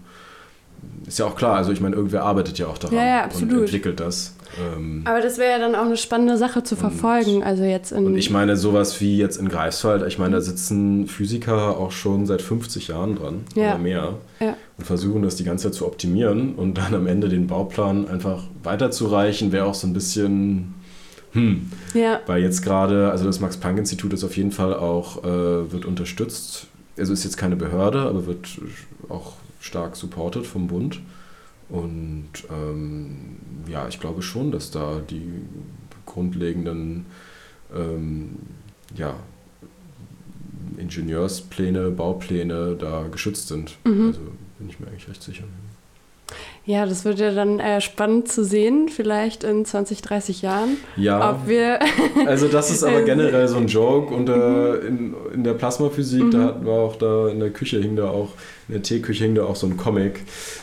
[1.06, 4.00] Ist ja auch klar, also ich meine, irgendwer arbeitet ja auch daran Ja, und entwickelt
[4.00, 4.34] das.
[4.58, 7.42] Ähm, aber das wäre ja dann auch eine spannende Sache zu Und- verfolgen.
[7.42, 8.06] Also jetzt in.
[8.06, 12.24] und ich meine, sowas wie jetzt in Greifswald, ich meine, da sitzen Physiker auch schon
[12.24, 13.72] seit 50 Jahren dran Ja.
[13.74, 14.56] oder mehr Ja.
[14.80, 18.44] Und versuchen das die ganze Zeit zu optimieren und dann am Ende den Bauplan einfach
[18.62, 20.74] weiterzureichen, wäre auch so ein bisschen,
[21.32, 25.84] hm, ja, weil jetzt gerade, also das Max-Planck-Institut ist auf jeden Fall auch, äh, wird
[25.84, 26.66] unterstützt,
[26.96, 28.48] also ist jetzt keine Behörde, aber wird
[29.10, 31.00] auch stark supported vom Bund.
[31.68, 33.36] Und ähm,
[33.68, 35.42] ja, ich glaube schon, dass da die
[36.06, 37.04] grundlegenden
[37.76, 38.30] ähm,
[38.96, 39.14] ja,
[40.78, 43.76] Ingenieurspläne, Baupläne da geschützt sind.
[43.84, 44.06] Mhm.
[44.06, 44.20] Also
[44.60, 45.44] bin ich mir eigentlich recht sicher.
[46.64, 51.30] ja, das wird ja dann äh, spannend zu sehen, vielleicht in 20, 30 Jahren, Ja,
[51.30, 51.80] ob wir.
[52.26, 56.30] also das ist aber generell so ein Joke und äh, in, in der Plasmaphysik, Mhm.
[56.30, 58.28] da hatten wir auch da in der Küche hing da auch,
[58.68, 60.20] in der Teeküche hing da auch so ein Comic,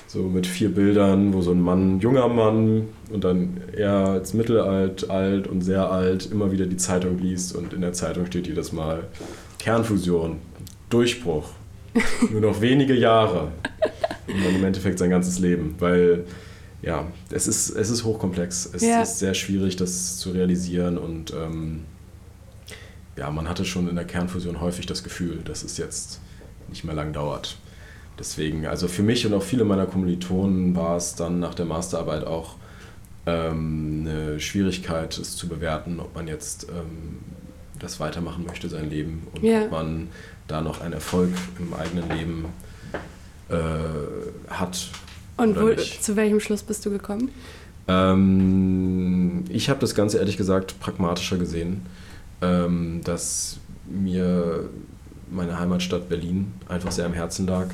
[0.07, 5.09] so mit vier Bildern, wo so ein Mann, junger Mann und dann er als mittelalt,
[5.09, 8.71] alt und sehr alt immer wieder die Zeitung liest und in der Zeitung steht jedes
[8.71, 9.03] Mal
[9.59, 10.37] Kernfusion,
[10.89, 11.49] Durchbruch,
[12.31, 13.51] nur noch wenige Jahre
[14.27, 16.25] und dann im Endeffekt sein ganzes Leben, weil
[16.81, 18.69] ja, es ist, es ist hochkomplex.
[18.73, 19.01] Es Ja.
[19.01, 21.85] ist sehr schwierig, das zu realisieren und ähm,
[23.15, 26.19] ja, man hatte schon in der Kernfusion häufig das Gefühl, dass es jetzt
[26.69, 27.57] nicht mehr lang dauert.
[28.19, 32.25] Deswegen, also für mich und auch viele meiner Kommilitonen war es dann nach der Masterarbeit
[32.25, 32.55] auch
[33.25, 37.19] ähm, eine Schwierigkeit, es zu bewerten, ob man jetzt ähm,
[37.79, 39.63] das weitermachen möchte, sein Leben, und Ja.
[39.63, 40.09] ob man
[40.47, 42.45] da noch einen Erfolg im eigenen Leben
[43.49, 44.89] äh, hat
[45.37, 47.29] Und wo, zu welchem Schluss bist du gekommen?
[47.87, 51.85] Ähm, ich habe das Ganze ehrlich gesagt pragmatischer gesehen,
[52.41, 53.57] ähm, dass
[53.89, 54.69] mir
[55.31, 57.67] meine Heimatstadt Berlin einfach sehr am Herzen lag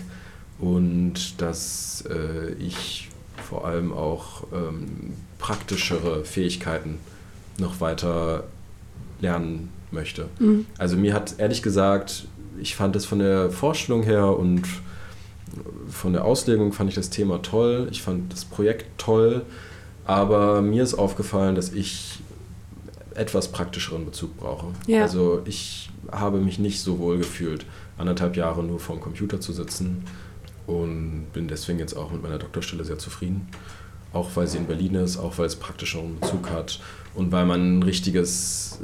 [0.59, 3.09] und dass äh, ich
[3.49, 6.99] vor allem auch ähm, praktischere Fähigkeiten
[7.57, 8.43] noch weiter
[9.19, 10.25] lernen möchte.
[10.39, 10.65] Mhm.
[10.77, 12.27] Also mir hat ehrlich gesagt,
[12.59, 14.63] ich fand es von der Vorstellung her und
[15.89, 17.87] von der Auslegung fand ich das Thema toll.
[17.91, 19.43] Ich fand das Projekt toll,
[20.05, 22.19] aber mir ist aufgefallen, dass ich
[23.15, 24.67] etwas praktischeren Bezug brauche.
[24.87, 25.03] Ja.
[25.03, 27.65] Also ich habe mich nicht so wohl gefühlt,
[27.97, 30.03] anderthalb Jahre nur vor dem Computer zu sitzen
[30.65, 33.47] und bin deswegen jetzt auch mit meiner Doktorstelle sehr zufrieden.
[34.13, 36.79] Auch weil sie in Berlin ist, auch weil es praktischen Bezug hat
[37.15, 38.79] und weil man ein richtiges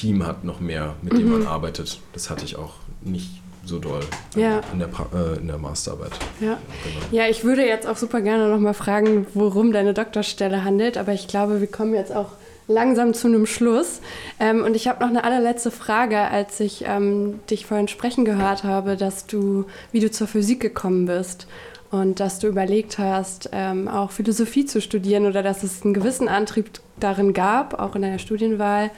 [0.00, 1.32] Team hat, noch mehr, mit dem Mhm.
[1.38, 2.00] man arbeitet.
[2.12, 3.30] Das hatte ich auch nicht
[3.64, 4.00] so doll
[4.36, 4.60] Ja.
[4.72, 6.12] in, der, pra- äh, in der Masterarbeit.
[6.40, 6.58] Ja.
[6.84, 7.06] Genau.
[7.10, 11.26] Ja, ich würde jetzt auch super gerne nochmal fragen, worum deine Doktorstelle handelt, aber ich
[11.26, 12.28] glaube, wir kommen jetzt auch
[12.68, 14.00] langsam zu einem Schluss.
[14.38, 18.62] Ähm, und ich habe noch eine allerletzte Frage, als ich ähm, dich vorhin sprechen gehört
[18.64, 21.46] habe, dass du, wie du zur Physik gekommen bist
[21.90, 26.28] und dass du überlegt hast, ähm, auch Philosophie zu studieren oder dass es einen gewissen
[26.28, 28.90] Antrieb darin gab, auch in deiner Studienwahl,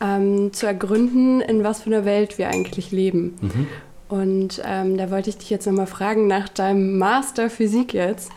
[0.00, 3.36] ähm, zu ergründen, in was für einer Welt wir eigentlich leben.
[3.40, 3.66] Mhm.
[4.08, 8.30] Und ähm, da wollte ich dich jetzt nochmal fragen, nach deinem Master Physik jetzt,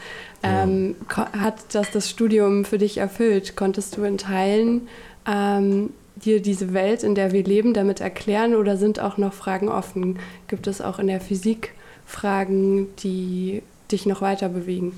[0.43, 3.55] ähm, hat das das Studium für dich erfüllt?
[3.55, 4.87] Konntest du in Teilen
[5.25, 9.69] ähm, dir diese Welt, in der wir leben, damit erklären oder sind auch noch Fragen
[9.69, 10.19] offen?
[10.47, 11.73] Gibt es auch in der Physik
[12.05, 14.91] Fragen, die dich noch weiter bewegen?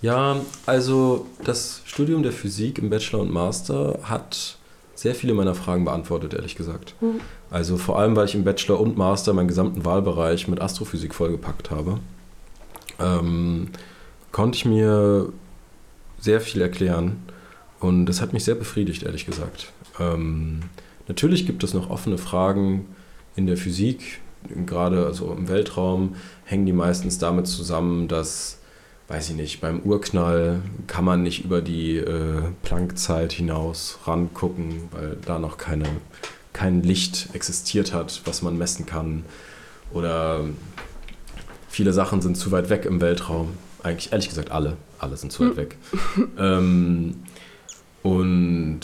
[0.00, 4.58] Ja, also das Studium der Physik im Bachelor und Master hat
[5.02, 6.94] sehr viele meiner Fragen beantwortet, ehrlich gesagt.
[7.00, 7.20] Mhm.
[7.50, 11.72] Also vor allem, weil ich im Bachelor und Master meinen gesamten Wahlbereich mit Astrophysik vollgepackt
[11.72, 11.98] habe,
[13.00, 13.70] ähm,
[14.30, 15.32] konnte ich mir
[16.20, 17.24] sehr viel erklären
[17.80, 19.72] und das hat mich sehr befriedigt, ehrlich gesagt.
[19.98, 20.60] Ähm,
[21.08, 22.86] natürlich gibt es noch offene Fragen
[23.34, 24.20] in der Physik,
[24.66, 28.60] gerade also im Weltraum hängen die meistens damit zusammen, dass
[29.12, 35.18] weiß ich nicht, beim Urknall kann man nicht über die äh, Planckzeit hinaus rangucken, weil
[35.26, 35.84] da noch keine,
[36.54, 39.24] kein Licht existiert hat, was man messen kann.
[39.92, 40.44] Oder
[41.68, 43.50] viele Sachen sind zu weit weg im Weltraum.
[43.82, 44.78] Eigentlich, ehrlich gesagt, alle.
[44.98, 45.76] Alle sind zu weit weg.
[46.38, 47.16] ähm,
[48.02, 48.80] und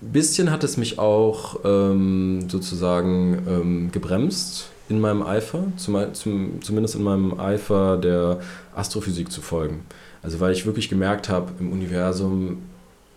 [0.00, 6.62] ein bisschen hat es mich auch ähm, sozusagen ähm, gebremst in meinem Eifer, zum, zum,
[6.62, 8.40] zumindest in meinem Eifer der
[8.74, 9.84] Astrophysik zu folgen.
[10.22, 12.62] Also weil ich wirklich gemerkt habe, im Universum,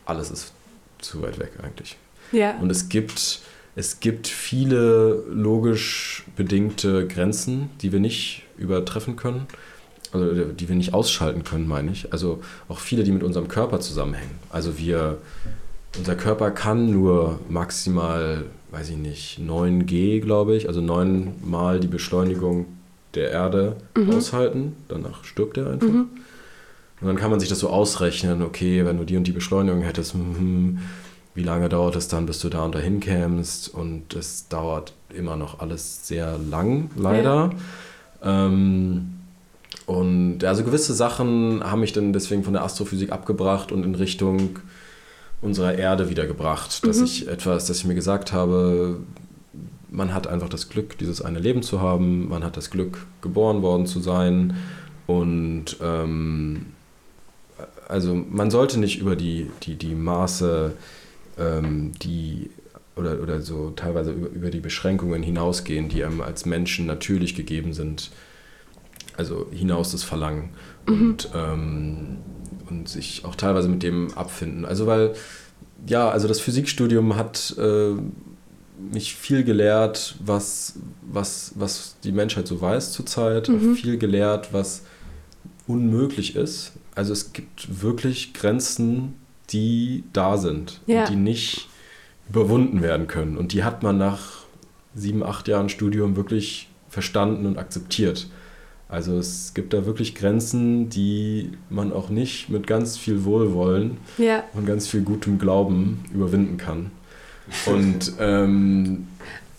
[0.05, 0.53] alles ist
[0.99, 1.97] zu weit weg eigentlich.
[2.31, 2.57] Ja.
[2.57, 3.39] Und es gibt,
[3.75, 9.47] es gibt viele logisch bedingte Grenzen, die wir nicht übertreffen können.
[10.13, 12.13] Also die wir nicht ausschalten können, meine ich.
[12.13, 14.39] Also auch viele, die mit unserem Körper zusammenhängen.
[14.49, 15.17] Also wir,
[15.97, 22.65] unser Körper kann nur maximal, weiß ich nicht, 9G, glaube ich, also neunmal die Beschleunigung
[23.13, 24.09] der Erde Mhm.
[24.11, 24.75] aushalten.
[24.89, 25.87] Danach stirbt er einfach.
[25.87, 26.07] Mhm.
[26.99, 29.81] Und dann kann man sich das so ausrechnen, okay, wenn du die und die Beschleunigung
[29.83, 30.79] hättest, hm,
[31.35, 33.71] wie lange dauert es dann, bis du da und dahin kämst?
[33.73, 37.51] Und es dauert immer noch alles sehr lang, leider.
[38.23, 39.13] Ähm,
[39.85, 44.57] und also gewisse Sachen haben mich dann deswegen von der Astrophysik abgebracht und in Richtung
[45.41, 46.85] unserer Erde wiedergebracht.
[46.85, 47.05] Dass Mhm.
[47.05, 48.99] ich etwas, dass ich mir gesagt habe,
[49.89, 53.61] man hat einfach das Glück, dieses eine Leben zu haben, man hat das Glück, geboren
[53.61, 54.57] worden zu sein.
[55.05, 56.67] Und ähm,
[57.87, 60.73] also man sollte nicht über die, die, die Maße,
[61.39, 62.49] ähm, die
[62.95, 67.73] oder, oder so teilweise über, über die Beschränkungen hinausgehen, die einem als Menschen natürlich gegeben
[67.73, 68.11] sind.
[69.15, 70.49] Also hinaus das Verlangen
[70.87, 72.17] und, ähm,
[72.69, 74.65] und sich auch teilweise mit dem abfinden.
[74.65, 75.13] Also weil,
[75.85, 77.91] ja, also das Physikstudium hat äh,
[78.91, 83.75] mich viel gelehrt, was, was, was die Menschheit so weiß zurzeit, Mhm.
[83.75, 84.83] viel gelehrt, was
[85.67, 86.73] unmöglich ist.
[86.95, 89.15] Also es gibt wirklich Grenzen,
[89.49, 91.01] die da sind Ja.
[91.01, 91.67] und die nicht
[92.29, 93.37] überwunden werden können.
[93.37, 94.43] Und die hat man nach
[94.95, 98.27] sieben, acht Jahren Studium wirklich verstanden und akzeptiert.
[98.89, 104.43] Also es gibt da wirklich Grenzen, die man auch nicht mit ganz viel Wohlwollen Ja.
[104.53, 106.91] und ganz viel gutem Glauben überwinden kann.
[107.65, 109.07] Und ähm,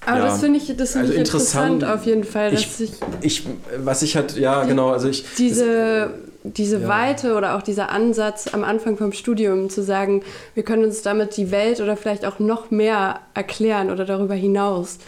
[0.06, 0.24] Aber Ja.
[0.26, 1.84] das finde ich, das find Also ich interessant, interessant.
[2.00, 3.46] auf jeden Fall, dass Ich- sich ich,
[3.78, 6.10] was ich halt, ja genau, also ich, diese,
[6.44, 6.88] diese Ja.
[6.88, 10.22] Weite oder auch dieser Ansatz am Anfang vom Studium zu sagen,
[10.54, 14.98] wir können uns damit die Welt oder vielleicht auch noch mehr erklären oder darüber hinaus.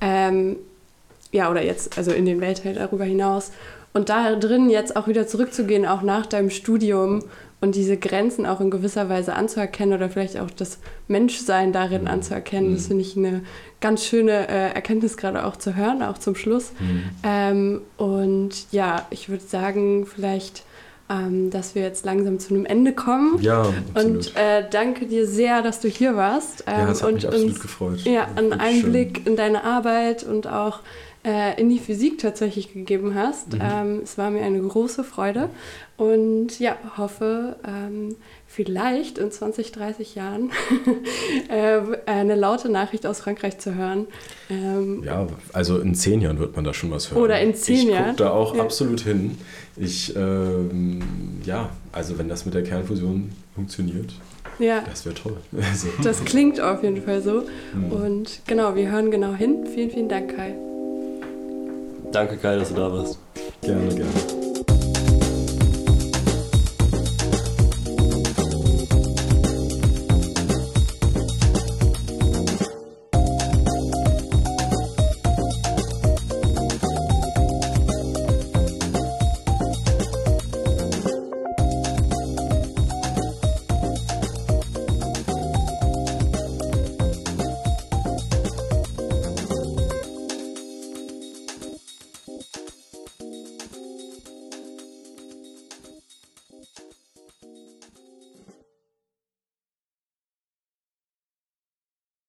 [0.00, 0.56] Ähm,
[1.32, 3.52] ja, oder jetzt, also in den Weltteil darüber hinaus.
[3.92, 7.24] Und da drin jetzt auch wieder zurückzugehen, auch nach deinem Studium
[7.60, 12.08] und diese Grenzen auch in gewisser Weise anzuerkennen oder vielleicht auch das Menschsein darin Mhm.
[12.08, 12.88] anzuerkennen, das Mhm.
[12.88, 13.42] finde ich eine
[13.80, 16.70] ganz schöne äh, Erkenntnis gerade auch zu hören, auch zum Schluss.
[16.78, 20.62] hm, Ähm, und ja, ich würde sagen, vielleicht,
[21.10, 23.40] ähm, dass wir jetzt langsam zu einem Ende kommen.
[23.40, 23.62] ja,
[23.94, 24.26] absolut.
[24.26, 27.26] Und äh, danke dir sehr, dass du hier warst ähm, ja, es hat und mich
[27.26, 28.00] absolut uns gefreut.
[28.04, 30.80] ja, einen Einblick in deine Arbeit und auch
[31.24, 33.54] äh, in die Physik tatsächlich gegeben hast.
[33.54, 33.60] Mhm.
[33.62, 35.50] Ähm, es war mir eine große Freude
[35.96, 38.14] und ja, hoffe, ähm,
[38.46, 40.50] vielleicht in 20, 30 Jahren
[41.48, 44.06] äh, eine laute Nachricht aus Frankreich zu hören.
[44.48, 45.02] Ähm.
[45.04, 47.22] Ja, also in zehn Jahren wird man da schon was hören.
[47.22, 48.04] Oder in zehn ich Jahren.
[48.10, 48.62] gucke da auch Ja.
[48.62, 49.38] absolut hin.
[49.76, 51.00] Ich, ähm,
[51.44, 54.12] ja, also wenn das mit der Kernfusion funktioniert,
[54.58, 54.82] ja.
[54.88, 55.36] das wäre toll.
[55.52, 57.42] Also, Das klingt auf jeden Fall so.
[57.72, 57.92] hm.
[57.92, 59.66] Und genau, wir hören genau hin.
[59.72, 60.54] Vielen, vielen Dank, Kai.
[62.12, 63.18] Danke, Kai, dass du da warst.
[63.62, 64.37] gerne, gerne.